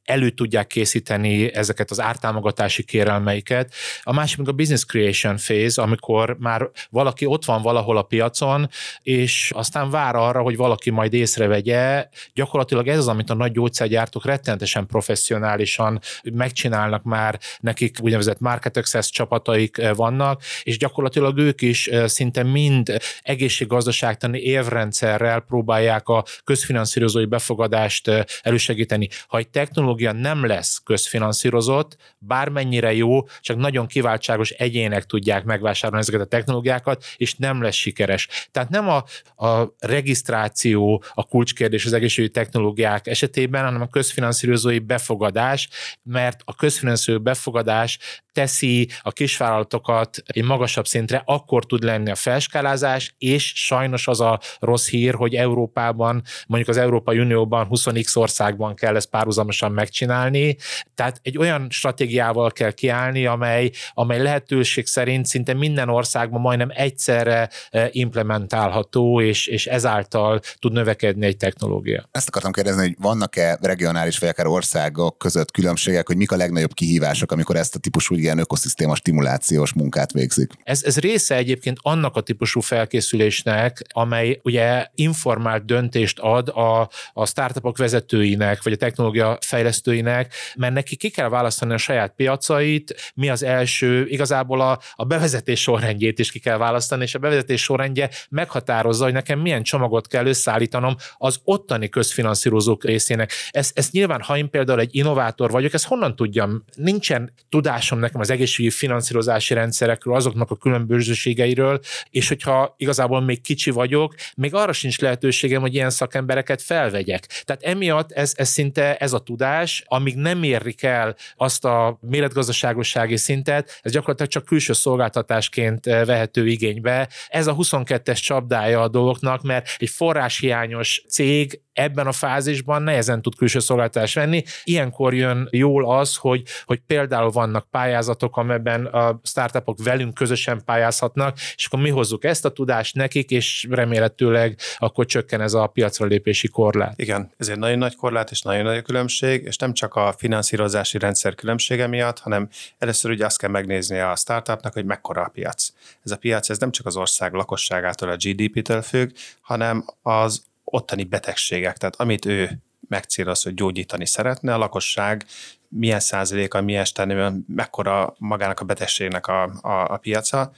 elő 0.04 0.30
tudják 0.30 0.66
készíteni 0.66 1.54
ezeket 1.54 1.90
az 1.90 2.00
ártámogatási 2.00 2.84
kérelmeiket. 2.84 3.74
A 4.02 4.12
másik 4.12 4.38
meg 4.38 4.48
a 4.48 4.52
business 4.52 4.84
creation 4.84 5.36
phase, 5.36 5.82
amikor 5.82 6.36
már 6.38 6.70
valaki 6.90 7.26
ott 7.26 7.44
van 7.44 7.62
valahol 7.62 7.96
a 7.96 8.02
piacon, 8.02 8.68
és 9.02 9.50
aztán 9.54 9.90
vár 9.90 10.14
arra, 10.14 10.40
hogy 10.40 10.56
valaki 10.56 10.90
majd 10.90 11.12
észrevegye. 11.12 12.08
Gyakorlatilag 12.34 12.88
ez 12.88 12.98
az, 12.98 13.08
amit 13.08 13.30
a 13.30 13.34
nagy 13.34 13.52
gyógyszergyártók 13.52 14.24
rettenetesen 14.24 14.86
professzionálisan 14.86 16.00
megcsinálnak 16.22 17.02
már, 17.02 17.38
nekik 17.60 17.96
úgynevezett 18.02 18.40
market 18.40 18.76
access 18.76 19.10
csapataik 19.10 19.80
vannak, 19.94 20.42
és 20.62 20.78
gyakorlatilag 20.78 21.38
ők 21.38 21.62
is 21.62 21.90
szinte 22.04 22.42
mind 22.42 22.96
egészséggazdaságtani 23.22 24.38
évrendszerrel 24.38 25.40
próbálják 25.40 26.08
a 26.08 26.24
közfinanszírozói 26.44 27.24
befogadást 27.24 28.10
elősegíteni. 28.42 29.08
Ha 29.26 29.38
egy 29.38 29.48
technológia 29.48 30.12
nem 30.12 30.46
lesz 30.46 30.80
közfinanszírozott, 30.84 31.96
bármennyire 32.18 32.94
jó, 32.94 33.26
csak 33.40 33.56
nagyon 33.56 33.86
kiváltságos 33.86 34.50
egyének 34.50 35.04
tudják 35.04 35.44
megvásárolni 35.44 36.02
ezeket 36.02 36.20
a 36.20 36.24
technológiákat, 36.28 37.04
és 37.16 37.34
nem 37.34 37.62
lesz 37.62 37.74
sikeres. 37.74 38.28
Tehát 38.50 38.68
nem 38.68 38.88
a, 38.88 39.04
a 39.46 39.74
regisztráció 39.78 41.02
a 41.14 41.24
kulcskérdés 41.24 41.84
az 41.84 41.92
egészségügyi 41.92 42.32
technológiák 42.32 43.06
esetében, 43.06 43.64
hanem 43.64 43.80
a 43.80 43.88
közfinanszírozói 43.88 44.78
befogadás, 44.78 45.68
mert 46.02 46.40
a 46.44 46.54
közfinanszírozói 46.54 47.24
befogadás 47.24 47.98
teszi 48.38 48.88
a 49.00 49.12
kisvállalatokat 49.12 50.22
egy 50.26 50.44
magasabb 50.44 50.86
szintre, 50.86 51.22
akkor 51.24 51.64
tud 51.64 51.82
lenni 51.82 52.10
a 52.10 52.14
felskálázás, 52.14 53.14
és 53.18 53.52
sajnos 53.54 54.08
az 54.08 54.20
a 54.20 54.40
rossz 54.58 54.88
hír, 54.88 55.14
hogy 55.14 55.34
Európában, 55.34 56.22
mondjuk 56.46 56.70
az 56.70 56.76
Európai 56.76 57.18
Unióban 57.18 57.66
20x 57.70 58.16
országban 58.16 58.74
kell 58.74 58.96
ezt 58.96 59.08
párhuzamosan 59.08 59.72
megcsinálni, 59.72 60.56
tehát 60.94 61.20
egy 61.22 61.38
olyan 61.38 61.66
stratégiával 61.70 62.50
kell 62.50 62.70
kiállni, 62.70 63.26
amely, 63.26 63.70
amely 63.94 64.22
lehetőség 64.22 64.86
szerint 64.86 65.26
szinte 65.26 65.54
minden 65.54 65.88
országban 65.88 66.40
majdnem 66.40 66.70
egyszerre 66.74 67.48
eh, 67.70 67.88
implementálható, 67.90 69.20
és, 69.20 69.46
és 69.46 69.66
ezáltal 69.66 70.40
tud 70.58 70.72
növekedni 70.72 71.26
egy 71.26 71.36
technológia. 71.36 72.08
Ezt 72.10 72.28
akartam 72.28 72.52
kérdezni, 72.52 72.80
hogy 72.82 72.96
vannak-e 72.98 73.58
regionális 73.60 74.18
vagy 74.18 74.28
akár 74.28 74.46
országok 74.46 75.18
között 75.18 75.50
különbségek, 75.50 76.06
hogy 76.06 76.16
mik 76.16 76.32
a 76.32 76.36
legnagyobb 76.36 76.74
kihívások, 76.74 77.32
amikor 77.32 77.56
ezt 77.56 77.74
a 77.74 77.78
típusú 77.78 78.14
ilyen 78.28 78.40
ökoszisztéma 78.40 78.94
stimulációs 78.94 79.72
munkát 79.72 80.12
végzik. 80.12 80.52
Ez, 80.64 80.82
ez 80.84 80.98
része 80.98 81.34
egyébként 81.34 81.78
annak 81.82 82.16
a 82.16 82.20
típusú 82.20 82.60
felkészülésnek, 82.60 83.82
amely 83.88 84.40
ugye 84.42 84.86
informált 84.94 85.64
döntést 85.64 86.18
ad 86.18 86.48
a, 86.48 86.88
a 87.12 87.26
startupok 87.26 87.76
vezetőinek, 87.78 88.62
vagy 88.62 88.72
a 88.72 88.76
technológia 88.76 89.38
fejlesztőinek, 89.40 90.34
mert 90.56 90.74
neki 90.74 90.96
ki 90.96 91.10
kell 91.10 91.28
választani 91.28 91.72
a 91.72 91.76
saját 91.76 92.12
piacait, 92.16 93.12
mi 93.14 93.28
az 93.28 93.42
első, 93.42 94.06
igazából 94.06 94.60
a, 94.60 94.78
a 94.94 95.04
bevezetés 95.04 95.60
sorrendjét 95.60 96.18
is 96.18 96.30
ki 96.30 96.38
kell 96.38 96.56
választani, 96.56 97.02
és 97.02 97.14
a 97.14 97.18
bevezetés 97.18 97.62
sorrendje 97.62 98.10
meghatározza, 98.28 99.04
hogy 99.04 99.12
nekem 99.12 99.38
milyen 99.40 99.62
csomagot 99.62 100.06
kell 100.06 100.26
összeállítanom 100.26 100.96
az 101.16 101.38
ottani 101.44 101.88
közfinanszírozók 101.88 102.84
részének. 102.84 103.32
Ezt, 103.50 103.78
ezt 103.78 103.92
nyilván, 103.92 104.22
ha 104.22 104.36
én 104.36 104.50
például 104.50 104.80
egy 104.80 104.96
innovátor 104.96 105.50
vagyok, 105.50 105.72
ezt 105.72 105.86
honnan 105.86 106.16
tudjam? 106.16 106.64
Nincsen 106.74 107.32
tudásom 107.48 107.98
nekem 107.98 108.17
az 108.20 108.30
egészségügyi 108.30 108.74
finanszírozási 108.74 109.54
rendszerekről, 109.54 110.14
azoknak 110.14 110.50
a 110.50 110.56
különbözőségeiről, 110.56 111.80
és 112.10 112.28
hogyha 112.28 112.74
igazából 112.76 113.20
még 113.20 113.40
kicsi 113.40 113.70
vagyok, 113.70 114.14
még 114.36 114.54
arra 114.54 114.72
sincs 114.72 115.00
lehetőségem, 115.00 115.60
hogy 115.60 115.74
ilyen 115.74 115.90
szakembereket 115.90 116.62
felvegyek. 116.62 117.26
Tehát 117.44 117.62
emiatt 117.62 118.12
ez, 118.12 118.32
ez 118.36 118.48
szinte 118.48 118.96
ez 118.96 119.12
a 119.12 119.18
tudás, 119.18 119.84
amíg 119.86 120.16
nem 120.16 120.42
érik 120.42 120.82
el 120.82 121.16
azt 121.36 121.64
a 121.64 121.98
méretgazdaságossági 122.00 123.16
szintet, 123.16 123.80
ez 123.82 123.92
gyakorlatilag 123.92 124.30
csak 124.30 124.44
külső 124.44 124.72
szolgáltatásként 124.72 125.86
eh, 125.86 126.04
vehető 126.04 126.46
igénybe. 126.46 127.08
Ez 127.28 127.46
a 127.46 127.54
22-es 127.54 128.20
csapdája 128.20 128.80
a 128.80 128.88
dolgoknak, 128.88 129.42
mert 129.42 129.68
egy 129.78 129.88
forráshiányos 129.88 131.02
cég 131.08 131.60
ebben 131.78 132.06
a 132.06 132.12
fázisban 132.12 132.82
nehezen 132.82 133.22
tud 133.22 133.36
külső 133.36 133.58
szolgáltatást 133.58 134.14
venni. 134.14 134.42
Ilyenkor 134.64 135.14
jön 135.14 135.48
jól 135.50 135.98
az, 135.98 136.16
hogy, 136.16 136.42
hogy 136.64 136.80
például 136.86 137.30
vannak 137.30 137.70
pályázatok, 137.98 138.36
amelyben 138.36 138.86
a 138.86 139.20
startupok 139.22 139.78
velünk 139.82 140.14
közösen 140.14 140.64
pályázhatnak, 140.64 141.38
és 141.54 141.66
akkor 141.66 141.80
mi 141.80 141.90
hozzuk 141.90 142.24
ezt 142.24 142.44
a 142.44 142.52
tudást 142.52 142.94
nekik, 142.94 143.30
és 143.30 143.66
remélhetőleg 143.70 144.58
akkor 144.78 145.06
csökken 145.06 145.40
ez 145.40 145.54
a 145.54 145.66
piacra 145.66 146.06
lépési 146.06 146.48
korlát. 146.48 146.92
Igen, 146.96 147.30
ez 147.36 147.48
egy 147.48 147.58
nagyon 147.58 147.78
nagy 147.78 147.96
korlát 147.96 148.30
és 148.30 148.42
nagyon 148.42 148.64
nagy 148.64 148.76
a 148.76 148.82
különbség, 148.82 149.44
és 149.44 149.56
nem 149.56 149.72
csak 149.72 149.94
a 149.94 150.14
finanszírozási 150.16 150.98
rendszer 150.98 151.34
különbsége 151.34 151.86
miatt, 151.86 152.18
hanem 152.18 152.48
először 152.78 153.10
ugye 153.10 153.24
azt 153.24 153.38
kell 153.38 153.50
megnézni 153.50 153.98
a 153.98 154.16
startupnak, 154.16 154.72
hogy 154.72 154.84
mekkora 154.84 155.22
a 155.22 155.28
piac. 155.28 155.72
Ez 156.04 156.10
a 156.10 156.16
piac 156.16 156.50
ez 156.50 156.58
nem 156.58 156.70
csak 156.70 156.86
az 156.86 156.96
ország 156.96 157.32
lakosságától, 157.32 158.08
a 158.08 158.16
GDP-től 158.16 158.82
függ, 158.82 159.10
hanem 159.40 159.84
az 160.02 160.42
ottani 160.64 161.04
betegségek, 161.04 161.76
tehát 161.76 161.96
amit 161.96 162.24
ő 162.24 162.58
megcéloz, 162.88 163.42
hogy 163.42 163.54
gyógyítani 163.54 164.06
szeretne, 164.06 164.54
a 164.54 164.58
lakosság 164.58 165.26
milyen 165.68 166.00
százaléka, 166.00 166.60
milyen 166.60 166.84
stánőben, 166.84 167.44
mekkora 167.48 168.14
magának 168.18 168.60
a 168.60 168.64
betegségnek 168.64 169.26
a, 169.26 169.42
a, 169.42 169.92
a 169.92 169.96
piaca, 169.96 170.50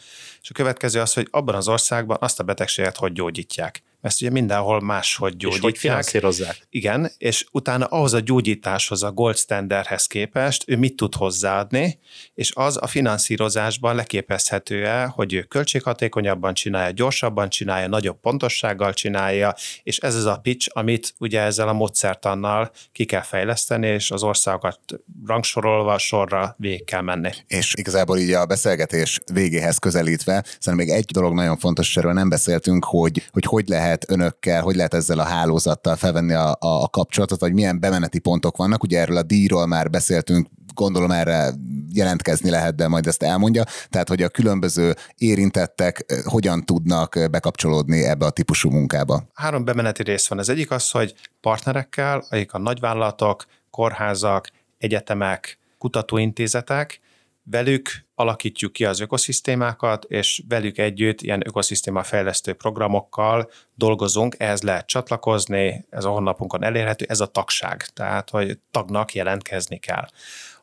és 0.43 0.51
a 0.51 0.55
következő 0.55 1.01
az, 1.01 1.13
hogy 1.13 1.29
abban 1.31 1.55
az 1.55 1.69
országban 1.69 2.17
azt 2.21 2.41
a 2.41 2.45
betegséget 2.45 2.97
hogy 2.97 3.13
gyógyítják 3.13 3.83
ezt 4.01 4.23
ugye 4.23 4.31
mindenhol 4.31 4.81
máshogy 4.81 5.37
gyógyítják. 5.37 5.57
És 5.57 5.61
hogy 5.61 5.79
finanszírozzák. 5.79 6.67
Igen, 6.71 7.11
és 7.19 7.47
utána 7.53 7.85
ahhoz 7.85 8.13
a 8.13 8.21
gyógyításhoz, 8.21 9.03
a 9.03 9.13
gold 9.13 9.37
standardhez 9.37 10.07
képest 10.07 10.65
ő 10.67 10.77
mit 10.77 10.97
tud 10.97 11.15
hozzáadni, 11.15 11.99
és 12.35 12.53
az 12.55 12.79
a 12.81 12.87
finanszírozásban 12.87 13.95
leképezhető-e, 13.95 15.05
hogy 15.05 15.33
ő 15.33 15.43
költséghatékonyabban 15.43 16.55
csinálja, 16.55 16.91
gyorsabban 16.91 17.49
csinálja, 17.49 17.89
nagyobb 17.89 18.21
pontossággal 18.21 18.93
csinálja, 18.93 19.55
és 19.83 19.99
ez 19.99 20.15
az 20.15 20.25
a 20.25 20.37
pitch, 20.37 20.71
amit 20.73 21.15
ugye 21.19 21.41
ezzel 21.41 21.69
a 21.69 21.73
módszertannal 21.73 22.71
ki 22.93 23.05
kell 23.05 23.23
fejleszteni, 23.23 23.87
és 23.87 24.11
az 24.11 24.23
országokat 24.23 24.79
rangsorolva 25.27 25.99
sorra 25.99 26.55
végig 26.59 26.85
kell 26.85 27.01
menni. 27.01 27.31
És 27.47 27.75
igazából 27.75 28.19
így 28.19 28.33
a 28.33 28.47
beszélgetés 28.47 29.21
végéhez 29.33 29.79
közelítve, 29.79 30.45
szerintem 30.59 30.87
még 30.87 30.89
egy 30.89 31.05
dolog 31.05 31.35
nagyon 31.35 31.59
fontos, 31.59 31.97
erről 31.97 32.13
nem 32.13 32.29
beszéltünk, 32.29 32.85
hogy 32.85 33.29
hogy, 33.31 33.45
hogy 33.45 33.69
lehet 33.69 33.90
lehet 33.91 34.11
önökkel, 34.11 34.63
hogy 34.63 34.77
lehet 34.77 34.95
ezzel 34.95 35.19
a 35.19 35.25
hálózattal 35.25 35.97
felvenni 35.97 36.33
a, 36.33 36.49
a, 36.51 36.83
a 36.83 36.89
kapcsolatot, 36.89 37.41
vagy 37.41 37.53
milyen 37.53 37.81
bemeneti 37.81 38.19
pontok 38.19 38.57
vannak. 38.57 38.83
Ugye 38.83 39.01
erről 39.01 39.17
a 39.17 39.23
díjról 39.23 39.67
már 39.67 39.91
beszéltünk, 39.91 40.49
gondolom 40.75 41.11
erre 41.11 41.51
jelentkezni 41.93 42.51
lehet, 42.51 42.75
de 42.75 42.89
majd 42.89 43.07
ezt 43.07 43.23
elmondja. 43.23 43.65
Tehát, 43.89 44.09
hogy 44.09 44.23
a 44.23 44.29
különböző 44.29 44.95
érintettek 45.17 46.05
hogyan 46.25 46.65
tudnak 46.65 47.19
bekapcsolódni 47.31 48.05
ebbe 48.05 48.27
a 48.27 48.31
típusú 48.31 48.71
munkába. 48.71 49.23
Három 49.35 49.65
bemeneti 49.65 50.03
rész 50.03 50.29
van. 50.29 50.39
Az 50.39 50.49
egyik 50.49 50.71
az, 50.71 50.91
hogy 50.91 51.15
partnerekkel, 51.41 52.25
akik 52.31 52.53
a 52.53 52.59
nagyvállalatok, 52.59 53.45
kórházak, 53.71 54.49
egyetemek, 54.79 55.59
kutatóintézetek, 55.79 57.01
velük 57.43 57.89
alakítjuk 58.21 58.73
ki 58.73 58.85
az 58.85 59.01
ökoszisztémákat, 59.01 60.05
és 60.05 60.43
velük 60.49 60.79
együtt 60.79 61.21
ilyen 61.21 61.43
ökoszisztéma 61.47 62.03
fejlesztő 62.03 62.53
programokkal 62.53 63.51
dolgozunk, 63.75 64.35
ehhez 64.39 64.63
lehet 64.63 64.87
csatlakozni, 64.87 65.87
ez 65.91 66.05
a 66.05 66.11
honlapunkon 66.11 66.65
elérhető, 66.65 67.05
ez 67.09 67.21
a 67.21 67.27
tagság, 67.27 67.87
tehát 67.87 68.31
hogy 68.31 68.59
tagnak 68.71 69.15
jelentkezni 69.15 69.79
kell. 69.79 70.07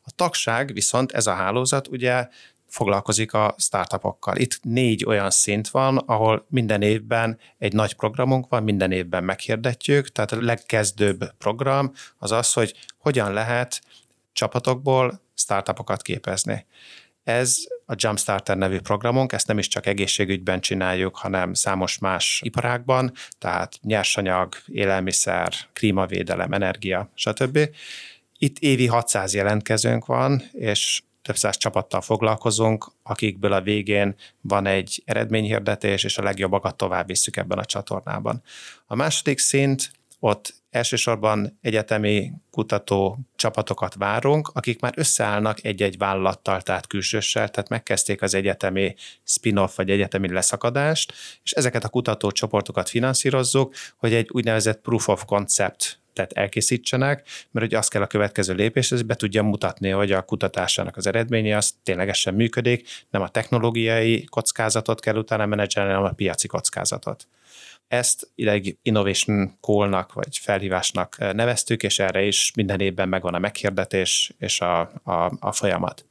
A 0.03 0.11
tagság 0.15 0.73
viszont 0.73 1.11
ez 1.11 1.27
a 1.27 1.33
hálózat 1.33 1.87
ugye 1.87 2.27
foglalkozik 2.67 3.33
a 3.33 3.55
startupokkal. 3.57 4.37
Itt 4.37 4.59
négy 4.61 5.05
olyan 5.05 5.29
szint 5.29 5.69
van, 5.69 5.97
ahol 5.97 6.45
minden 6.49 6.81
évben 6.81 7.39
egy 7.57 7.73
nagy 7.73 7.93
programunk 7.93 8.49
van, 8.49 8.63
minden 8.63 8.91
évben 8.91 9.23
meghirdetjük, 9.23 10.11
tehát 10.11 10.31
a 10.31 10.41
legkezdőbb 10.41 11.33
program 11.37 11.91
az 12.17 12.31
az, 12.31 12.53
hogy 12.53 12.73
hogyan 12.97 13.33
lehet 13.33 13.81
csapatokból 14.33 15.21
startupokat 15.35 16.01
képezni. 16.01 16.65
Ez 17.27 17.57
a 17.85 17.93
Jumpstarter 17.95 18.57
nevű 18.57 18.79
programunk, 18.79 19.31
ezt 19.31 19.47
nem 19.47 19.57
is 19.57 19.67
csak 19.67 19.85
egészségügyben 19.85 20.59
csináljuk, 20.59 21.17
hanem 21.17 21.53
számos 21.53 21.97
más 21.97 22.41
iparágban, 22.45 23.11
tehát 23.39 23.79
nyersanyag, 23.81 24.55
élelmiszer, 24.67 25.53
klímavédelem, 25.73 26.51
energia, 26.51 27.11
stb. 27.13 27.59
Itt 28.37 28.59
évi 28.59 28.87
600 28.87 29.33
jelentkezőnk 29.33 30.05
van, 30.05 30.43
és 30.51 31.01
több 31.21 31.37
száz 31.37 31.57
csapattal 31.57 32.01
foglalkozunk, 32.01 32.91
akikből 33.03 33.53
a 33.53 33.61
végén 33.61 34.15
van 34.41 34.65
egy 34.65 35.01
eredményhirdetés, 35.05 36.03
és 36.03 36.17
a 36.17 36.23
legjobbakat 36.23 36.75
tovább 36.75 37.07
visszük 37.07 37.37
ebben 37.37 37.57
a 37.57 37.65
csatornában. 37.65 38.43
A 38.85 38.95
második 38.95 39.39
szint, 39.39 39.91
ott 40.19 40.53
elsősorban 40.69 41.57
egyetemi 41.61 42.31
kutató 42.51 43.19
csapatokat 43.35 43.95
várunk, 43.95 44.49
akik 44.53 44.79
már 44.79 44.93
összeállnak 44.95 45.63
egy-egy 45.63 45.97
vállalattal, 45.97 46.61
tehát 46.61 46.87
külsőssel, 46.87 47.49
tehát 47.49 47.69
megkezdték 47.69 48.21
az 48.21 48.33
egyetemi 48.33 48.95
spin-off 49.23 49.75
vagy 49.75 49.89
egyetemi 49.89 50.31
leszakadást, 50.31 51.13
és 51.43 51.51
ezeket 51.51 51.83
a 51.83 51.89
kutatócsoportokat 51.89 52.89
finanszírozzuk, 52.89 53.73
hogy 53.97 54.13
egy 54.13 54.29
úgynevezett 54.31 54.81
proof 54.81 55.07
of 55.07 55.25
concept 55.25 55.99
tehát 56.13 56.31
elkészítsenek, 56.31 57.27
mert 57.51 57.65
ugye 57.65 57.77
azt 57.77 57.89
kell 57.89 58.01
a 58.01 58.07
következő 58.07 58.53
lépés, 58.53 58.91
ez 58.91 59.01
be 59.01 59.15
tudja 59.15 59.43
mutatni, 59.43 59.89
hogy 59.89 60.11
a 60.11 60.21
kutatásának 60.21 60.97
az 60.97 61.07
eredménye 61.07 61.57
az 61.57 61.73
ténylegesen 61.83 62.33
működik, 62.33 62.87
nem 63.09 63.21
a 63.21 63.29
technológiai 63.29 64.23
kockázatot 64.23 65.01
kell 65.01 65.15
utána 65.15 65.45
menedzselni, 65.45 65.91
hanem 65.91 66.09
a 66.09 66.13
piaci 66.13 66.47
kockázatot. 66.47 67.27
Ezt 67.87 68.31
ideig 68.35 68.77
Innovation 68.81 69.57
Call-nak 69.61 70.13
vagy 70.13 70.37
felhívásnak 70.37 71.15
eh, 71.19 71.33
neveztük, 71.33 71.83
és 71.83 71.99
erre 71.99 72.23
is 72.23 72.51
minden 72.55 72.79
évben 72.79 73.09
megvan 73.09 73.33
a 73.33 73.39
meghirdetés 73.39 74.33
és 74.37 74.61
a, 74.61 74.79
a, 75.03 75.31
a 75.39 75.51
folyamat. 75.51 76.05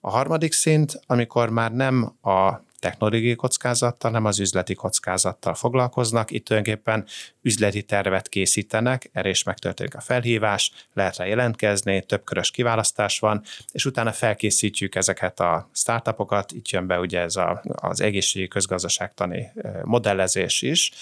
A 0.00 0.10
harmadik 0.10 0.52
szint, 0.52 1.00
amikor 1.06 1.50
már 1.50 1.72
nem 1.72 2.16
a 2.22 2.66
technológiai 2.78 3.34
kockázattal, 3.34 4.10
nem 4.10 4.24
az 4.24 4.38
üzleti 4.38 4.74
kockázattal 4.74 5.54
foglalkoznak. 5.54 6.30
Itt 6.30 6.44
tulajdonképpen 6.44 7.06
üzleti 7.42 7.82
tervet 7.82 8.28
készítenek, 8.28 9.10
erre 9.12 9.28
is 9.28 9.42
megtörténik 9.42 9.94
a 9.94 10.00
felhívás, 10.00 10.72
lehet 10.92 11.16
rá 11.16 11.24
jelentkezni, 11.24 12.02
több 12.02 12.24
körös 12.24 12.50
kiválasztás 12.50 13.18
van, 13.18 13.42
és 13.72 13.84
utána 13.84 14.12
felkészítjük 14.12 14.94
ezeket 14.94 15.40
a 15.40 15.68
startupokat, 15.72 16.52
itt 16.52 16.68
jön 16.68 16.86
be 16.86 16.98
ugye 16.98 17.20
ez 17.20 17.36
a, 17.36 17.62
az 17.64 18.00
egészségi 18.00 18.48
közgazdaságtani 18.48 19.52
modellezés 19.82 20.62
is, 20.62 20.92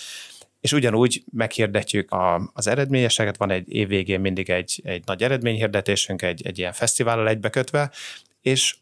és 0.60 0.72
ugyanúgy 0.72 1.24
meghirdetjük 1.32 2.10
a, 2.10 2.50
az 2.54 2.66
eredményeseket, 2.66 3.36
van 3.36 3.50
egy 3.50 3.72
év 3.72 3.88
végén 3.88 4.20
mindig 4.20 4.50
egy, 4.50 4.80
egy 4.84 5.02
nagy 5.06 5.22
eredményhirdetésünk, 5.22 6.22
egy, 6.22 6.46
egy 6.46 6.58
ilyen 6.58 6.72
fesztivállal 6.72 7.28
egybekötve, 7.28 7.90
és 8.42 8.76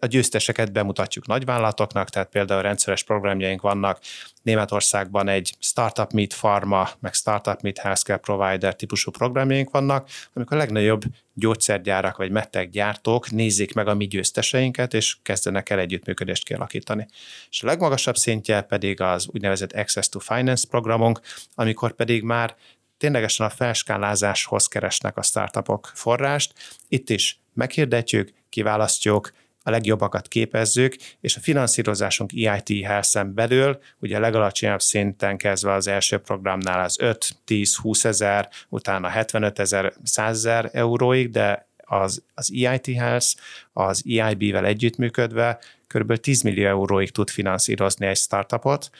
a 0.00 0.06
győzteseket 0.06 0.72
bemutatjuk 0.72 1.26
nagyvállalatoknak, 1.26 2.10
tehát 2.10 2.28
például 2.28 2.62
rendszeres 2.62 3.02
programjaink 3.02 3.60
vannak 3.60 3.98
Németországban 4.42 5.28
egy 5.28 5.54
Startup 5.58 6.12
Meet 6.12 6.34
Pharma, 6.34 6.88
meg 7.00 7.14
Startup 7.14 7.60
Meet 7.60 7.78
Healthcare 7.78 8.18
Provider 8.18 8.76
típusú 8.76 9.10
programjaink 9.10 9.70
vannak, 9.70 10.08
amikor 10.32 10.56
a 10.56 10.60
legnagyobb 10.60 11.02
gyógyszergyárak 11.34 12.16
vagy 12.16 12.70
gyártók 12.70 13.30
nézzék 13.30 13.74
meg 13.74 13.88
a 13.88 13.94
mi 13.94 14.06
győzteseinket, 14.06 14.94
és 14.94 15.16
kezdenek 15.22 15.70
el 15.70 15.78
együttműködést 15.78 16.44
kialakítani. 16.44 17.06
És 17.50 17.62
a 17.62 17.66
legmagasabb 17.66 18.16
szintje 18.16 18.60
pedig 18.60 19.00
az 19.00 19.28
úgynevezett 19.32 19.72
Access 19.72 20.08
to 20.08 20.18
Finance 20.18 20.66
programunk, 20.70 21.20
amikor 21.54 21.92
pedig 21.92 22.22
már 22.22 22.56
ténylegesen 22.98 23.46
a 23.46 23.50
felskálázáshoz 23.50 24.66
keresnek 24.66 25.16
a 25.16 25.22
startupok 25.22 25.90
forrást. 25.94 26.52
Itt 26.88 27.10
is 27.10 27.38
meghirdetjük, 27.52 28.32
kiválasztjuk, 28.48 29.32
a 29.66 29.70
legjobbakat 29.70 30.28
képezzük, 30.28 30.96
és 31.20 31.36
a 31.36 31.40
finanszírozásunk 31.40 32.32
EIT 32.32 32.84
health 32.84 33.24
belül, 33.24 33.78
ugye 33.98 34.16
a 34.16 34.20
legalacsonyabb 34.20 34.80
szinten 34.80 35.36
kezdve 35.36 35.72
az 35.72 35.86
első 35.86 36.18
programnál 36.18 36.84
az 36.84 36.96
5, 37.00 37.36
10, 37.44 37.76
20 37.76 38.04
ezer, 38.04 38.48
utána 38.68 39.08
75 39.08 39.58
ezer, 39.58 39.92
100 40.02 40.36
ezer 40.36 40.70
euróig, 40.72 41.30
de 41.30 41.68
az, 41.76 42.22
az 42.34 42.52
EIT 42.54 42.86
Health 42.86 43.26
az 43.72 44.02
EIB-vel 44.06 44.64
együttműködve 44.64 45.58
kb. 45.86 46.16
10 46.16 46.42
millió 46.42 46.66
euróig 46.66 47.10
tud 47.10 47.30
finanszírozni 47.30 48.06
egy 48.06 48.16
startupot, 48.16 48.90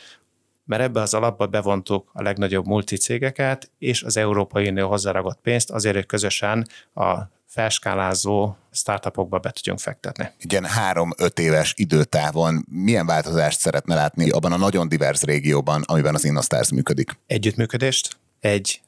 mert 0.65 0.83
ebbe 0.83 1.01
az 1.01 1.15
alapba 1.15 1.47
bevontuk 1.47 2.11
a 2.13 2.23
legnagyobb 2.23 2.67
multicégeket 2.67 3.71
és 3.79 4.03
az 4.03 4.17
Európai 4.17 4.69
Unió 4.69 4.89
hozzáragott 4.89 5.39
pénzt 5.43 5.71
azért, 5.71 5.95
hogy 5.95 6.07
közösen 6.07 6.67
a 6.95 7.19
felskálázó 7.55 8.57
startupokba 8.73 9.39
be 9.39 9.51
tudjunk 9.51 9.79
fektetni. 9.79 10.31
Igen, 10.39 10.65
három-öt 10.65 11.39
éves 11.39 11.73
időtávon 11.77 12.65
milyen 12.71 13.07
változást 13.07 13.59
szeretne 13.59 13.95
látni 13.95 14.31
abban 14.31 14.53
a 14.53 14.57
nagyon 14.57 14.89
divers 14.89 15.23
régióban, 15.23 15.83
amiben 15.87 16.15
az 16.15 16.25
InnoStars 16.25 16.71
működik? 16.71 17.19
Együttműködést, 17.27 18.17
egy 18.41 18.81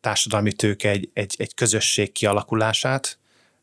társadalmi 0.00 0.52
tőke, 0.52 0.88
egy, 0.88 1.10
egy, 1.12 1.34
egy 1.38 1.54
közösség 1.54 2.12
kialakulását, 2.12 3.18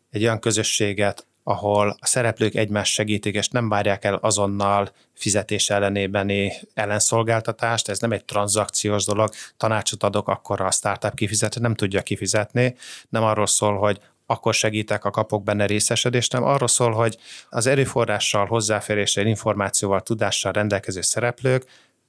egy 0.09 0.23
olyan 0.23 0.39
közösséget, 0.39 1.25
ahol 1.43 1.97
a 1.99 2.05
szereplők 2.05 2.55
egymást 2.55 2.93
segítik, 2.93 3.35
és 3.35 3.49
nem 3.49 3.69
várják 3.69 4.05
el 4.05 4.13
azonnal 4.13 4.91
fizetés 5.13 5.69
ellenébeni 5.69 6.53
ellenszolgáltatást, 6.73 7.89
ez 7.89 7.99
nem 7.99 8.11
egy 8.11 8.25
tranzakciós 8.25 9.05
dolog, 9.05 9.29
tanácsot 9.57 10.03
adok, 10.03 10.27
akkor 10.27 10.61
a 10.61 10.71
startup 10.71 11.13
kifizet, 11.13 11.59
nem 11.59 11.75
tudja 11.75 12.01
kifizetni, 12.01 12.75
nem 13.09 13.23
arról 13.23 13.47
szól, 13.47 13.77
hogy 13.77 13.99
akkor 14.29 14.53
segítek, 14.53 15.05
a 15.05 15.09
kapok 15.09 15.43
benne 15.43 15.65
részesedést, 15.65 16.31
nem 16.31 16.43
arról 16.43 16.67
szól, 16.67 16.91
hogy 16.91 17.17
az 17.49 17.65
erőforrással, 17.65 18.45
hozzáféréssel, 18.45 19.25
információval, 19.25 20.01
tudással 20.01 20.51
rendelkező 20.51 21.01
szereplők 21.01 21.65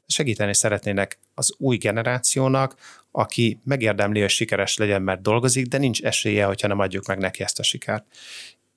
segíteni 0.09 0.55
szeretnének 0.55 1.19
az 1.35 1.55
új 1.59 1.77
generációnak, 1.77 2.75
aki 3.11 3.61
megérdemli, 3.65 4.21
hogy 4.21 4.31
sikeres 4.31 4.77
legyen, 4.77 5.03
mert 5.03 5.21
dolgozik, 5.21 5.67
de 5.67 5.79
nincs 5.79 6.03
esélye, 6.03 6.45
hogyha 6.45 6.69
nem 6.69 6.79
adjuk 6.79 7.07
meg 7.07 7.19
neki 7.19 7.43
ezt 7.43 7.59
a 7.59 7.63
sikert. 7.63 8.05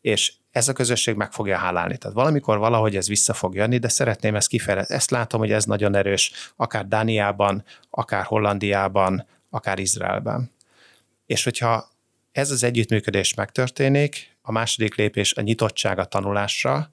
És 0.01 0.33
ez 0.51 0.67
a 0.67 0.73
közösség 0.73 1.15
meg 1.15 1.31
fogja 1.31 1.57
hálálni. 1.57 1.97
Tehát 1.97 2.15
valamikor 2.15 2.57
valahogy 2.57 2.95
ez 2.95 3.07
vissza 3.07 3.33
fog 3.33 3.55
jönni, 3.55 3.77
de 3.77 3.87
szeretném 3.87 4.35
ezt 4.35 4.47
kifejezni. 4.47 4.95
Ezt 4.95 5.11
látom, 5.11 5.39
hogy 5.39 5.51
ez 5.51 5.65
nagyon 5.65 5.95
erős, 5.95 6.31
akár 6.55 6.87
Dániában, 6.87 7.63
akár 7.89 8.23
Hollandiában, 8.23 9.27
akár 9.49 9.79
Izraelben. 9.79 10.51
És 11.25 11.43
hogyha 11.43 11.90
ez 12.31 12.51
az 12.51 12.63
együttműködés 12.63 13.33
megtörténik, 13.33 14.35
a 14.41 14.51
második 14.51 14.95
lépés 14.95 15.33
a 15.33 15.41
nyitottság 15.41 15.99
a 15.99 16.05
tanulásra, 16.05 16.91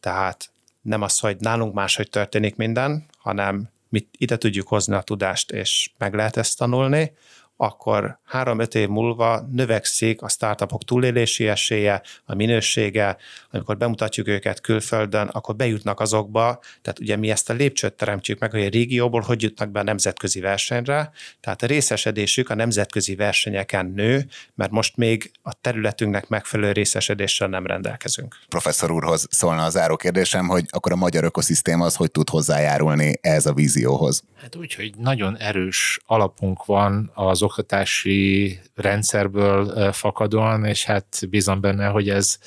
tehát 0.00 0.50
nem 0.82 1.02
az, 1.02 1.18
hogy 1.18 1.36
nálunk 1.38 1.74
máshogy 1.74 2.10
történik 2.10 2.56
minden, 2.56 3.06
hanem 3.18 3.68
mit 3.88 4.08
ide 4.18 4.36
tudjuk 4.36 4.68
hozni 4.68 4.94
a 4.94 5.00
tudást, 5.00 5.50
és 5.50 5.90
meg 5.98 6.14
lehet 6.14 6.36
ezt 6.36 6.58
tanulni, 6.58 7.12
akkor 7.60 8.18
három-öt 8.24 8.74
év 8.74 8.88
múlva 8.88 9.48
növekszik 9.52 10.22
a 10.22 10.28
startupok 10.28 10.84
túlélési 10.84 11.48
esélye, 11.48 12.02
a 12.24 12.34
minősége, 12.34 13.16
amikor 13.50 13.76
bemutatjuk 13.76 14.28
őket 14.28 14.60
külföldön, 14.60 15.26
akkor 15.26 15.56
bejutnak 15.56 16.00
azokba, 16.00 16.60
tehát 16.82 16.98
ugye 16.98 17.16
mi 17.16 17.30
ezt 17.30 17.50
a 17.50 17.52
lépcsőt 17.52 17.92
teremtjük 17.92 18.38
meg, 18.38 18.50
hogy 18.50 18.64
a 18.64 18.68
régióból 18.68 19.20
hogy 19.20 19.42
jutnak 19.42 19.70
be 19.70 19.80
a 19.80 19.82
nemzetközi 19.82 20.40
versenyre, 20.40 21.10
tehát 21.40 21.62
a 21.62 21.66
részesedésük 21.66 22.50
a 22.50 22.54
nemzetközi 22.54 23.14
versenyeken 23.14 23.86
nő, 23.86 24.26
mert 24.54 24.70
most 24.70 24.96
még 24.96 25.30
a 25.42 25.52
területünknek 25.60 26.28
megfelelő 26.28 26.72
részesedéssel 26.72 27.48
nem 27.48 27.66
rendelkezünk. 27.66 28.36
Professzor 28.48 28.90
úrhoz 28.90 29.26
szólna 29.30 29.64
az 29.64 29.72
záró 29.72 29.96
kérdésem, 29.96 30.48
hogy 30.48 30.64
akkor 30.68 30.92
a 30.92 30.96
magyar 30.96 31.24
ökoszisztéma 31.24 31.84
az 31.84 31.96
hogy 31.96 32.10
tud 32.10 32.28
hozzájárulni 32.28 33.18
ez 33.20 33.46
a 33.46 33.52
vízióhoz? 33.52 34.22
Hát 34.42 34.56
úgy, 34.56 34.74
hogy 34.74 34.92
nagyon 34.96 35.36
erős 35.36 36.00
alapunk 36.06 36.64
van 36.64 37.10
az 37.14 37.42
oktatási 37.48 38.58
rendszerből 38.74 39.92
fakadóan, 39.92 40.64
és 40.64 40.84
hát 40.84 41.20
bízom 41.30 41.60
benne, 41.60 41.86
hogy 41.86 42.08
ez 42.10 42.38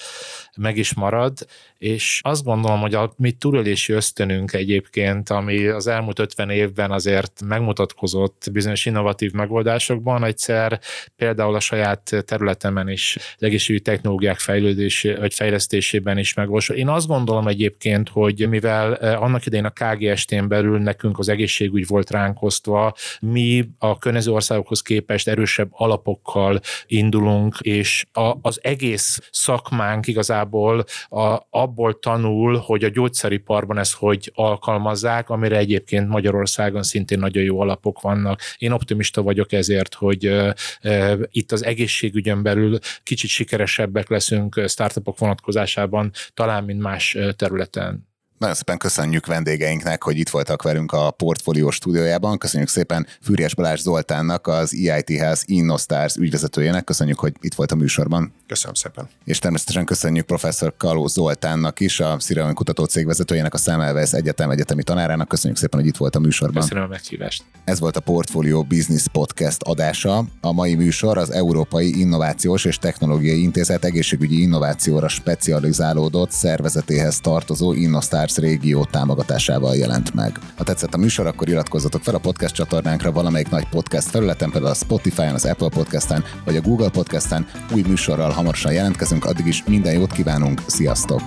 meg 0.57 0.77
is 0.77 0.93
marad, 0.93 1.37
és 1.77 2.19
azt 2.23 2.43
gondolom, 2.43 2.79
hogy 2.79 2.93
a 2.93 3.13
mi 3.17 3.31
túlélési 3.31 3.93
ösztönünk 3.93 4.53
egyébként, 4.53 5.29
ami 5.29 5.67
az 5.67 5.87
elmúlt 5.87 6.19
50 6.19 6.49
évben 6.49 6.91
azért 6.91 7.41
megmutatkozott 7.45 8.47
bizonyos 8.51 8.85
innovatív 8.85 9.31
megoldásokban, 9.31 10.23
egyszer 10.23 10.79
például 11.15 11.55
a 11.55 11.59
saját 11.59 12.23
területemen 12.25 12.89
is 12.89 13.17
egészségügyi 13.37 13.83
technológiák 13.83 14.39
fejlődésé, 14.39 15.13
vagy 15.13 15.33
fejlesztésében 15.33 16.17
is 16.17 16.33
megvalósul. 16.33 16.75
Én 16.75 16.87
azt 16.87 17.07
gondolom 17.07 17.47
egyébként, 17.47 18.09
hogy 18.09 18.49
mivel 18.49 18.93
annak 18.93 19.45
idején 19.45 19.65
a 19.65 19.73
KGST-n 19.85 20.47
belül 20.47 20.79
nekünk 20.79 21.19
az 21.19 21.29
egészségügy 21.29 21.87
volt 21.87 22.09
ránk 22.09 22.41
osztva, 22.41 22.93
mi 23.21 23.69
a 23.77 23.97
környező 23.97 24.31
országokhoz 24.31 24.81
képest 24.91 25.27
erősebb 25.27 25.69
alapokkal 25.71 26.59
indulunk, 26.85 27.57
és 27.59 28.05
a, 28.11 28.33
az 28.41 28.59
egész 28.61 29.19
szakmánk 29.31 30.07
igazából 30.07 30.83
a, 31.09 31.39
abból 31.49 31.99
tanul, 31.99 32.57
hogy 32.57 32.83
a 32.83 32.89
gyógyszeriparban 32.89 33.77
ezt 33.77 33.93
hogy 33.93 34.31
alkalmazzák, 34.35 35.29
amire 35.29 35.57
egyébként 35.57 36.07
Magyarországon 36.07 36.83
szintén 36.83 37.19
nagyon 37.19 37.43
jó 37.43 37.59
alapok 37.59 38.01
vannak. 38.01 38.39
Én 38.57 38.71
optimista 38.71 39.21
vagyok 39.21 39.51
ezért, 39.51 39.93
hogy 39.93 40.27
uh, 40.27 40.49
uh, 40.83 41.21
itt 41.29 41.51
az 41.51 41.65
egészségügyön 41.65 42.43
belül 42.43 42.79
kicsit 43.03 43.29
sikeresebbek 43.29 44.09
leszünk 44.09 44.63
startupok 44.67 45.19
vonatkozásában, 45.19 46.11
talán, 46.33 46.63
mint 46.63 46.81
más 46.81 47.17
területen. 47.35 48.10
Nagyon 48.41 48.55
szépen 48.55 48.77
köszönjük 48.77 49.25
vendégeinknek, 49.25 50.03
hogy 50.03 50.17
itt 50.17 50.29
voltak 50.29 50.61
velünk 50.61 50.91
a 50.91 51.11
Portfolio 51.11 51.71
stúdiójában. 51.71 52.37
Köszönjük 52.37 52.69
szépen 52.69 53.07
Fűrjes 53.21 53.55
Balázs 53.55 53.79
Zoltánnak, 53.79 54.47
az 54.47 54.73
EIT 54.73 55.09
Health 55.09 55.41
InnoStars 55.45 56.15
ügyvezetőjének. 56.15 56.83
Köszönjük, 56.83 57.19
hogy 57.19 57.33
itt 57.41 57.53
volt 57.53 57.71
a 57.71 57.75
műsorban. 57.75 58.33
Köszönöm 58.47 58.73
szépen. 58.73 59.09
És 59.23 59.39
természetesen 59.39 59.85
köszönjük 59.85 60.25
professzor 60.25 60.73
Kaló 60.77 61.07
Zoltánnak 61.07 61.79
is, 61.79 61.99
a 61.99 62.19
Szirelmi 62.19 62.53
Kutató 62.53 62.83
Cég 62.83 63.05
vezetőjének, 63.05 63.53
a 63.53 63.57
Szemelvesz 63.57 64.13
Egyetem 64.13 64.49
egyetemi 64.49 64.83
tanárának. 64.83 65.27
Köszönjük 65.27 65.59
szépen, 65.59 65.79
hogy 65.79 65.89
itt 65.89 65.97
volt 65.97 66.15
a 66.15 66.19
műsorban. 66.19 66.61
Köszönöm 66.61 66.83
a 66.83 66.87
meghívást. 66.87 67.43
Ez 67.63 67.79
volt 67.79 67.97
a 67.97 67.99
Portfolio 67.99 68.63
Business 68.63 69.05
Podcast 69.11 69.63
adása. 69.63 70.25
A 70.41 70.51
mai 70.51 70.75
műsor 70.75 71.17
az 71.17 71.31
Európai 71.31 71.99
Innovációs 71.99 72.65
és 72.65 72.77
Technológiai 72.77 73.41
Intézet 73.41 73.85
egészségügyi 73.85 74.41
innovációra 74.41 75.07
specializálódott 75.07 76.31
szervezetéhez 76.31 77.19
tartozó 77.19 77.73
InnoStars 77.73 78.30
Stars 78.31 78.49
régió 78.49 78.85
támogatásával 78.85 79.75
jelent 79.75 80.13
meg. 80.13 80.39
Ha 80.57 80.63
tetszett 80.63 80.93
a 80.93 80.97
műsor, 80.97 81.25
akkor 81.25 81.49
iratkozzatok 81.49 82.03
fel 82.03 82.15
a 82.15 82.19
podcast 82.19 82.55
csatornánkra 82.55 83.11
valamelyik 83.11 83.49
nagy 83.49 83.67
podcast 83.69 84.07
felületen, 84.07 84.51
például 84.51 84.71
a 84.71 84.75
Spotify-on, 84.75 85.33
az 85.33 85.45
Apple 85.45 85.69
Podcast-en 85.69 86.23
vagy 86.45 86.55
a 86.55 86.61
Google 86.61 86.89
Podcast-en. 86.89 87.47
Új 87.73 87.81
műsorral 87.81 88.31
hamarosan 88.31 88.73
jelentkezünk, 88.73 89.25
addig 89.25 89.45
is 89.45 89.63
minden 89.67 89.93
jót 89.93 90.11
kívánunk, 90.11 90.61
sziasztok! 90.67 91.21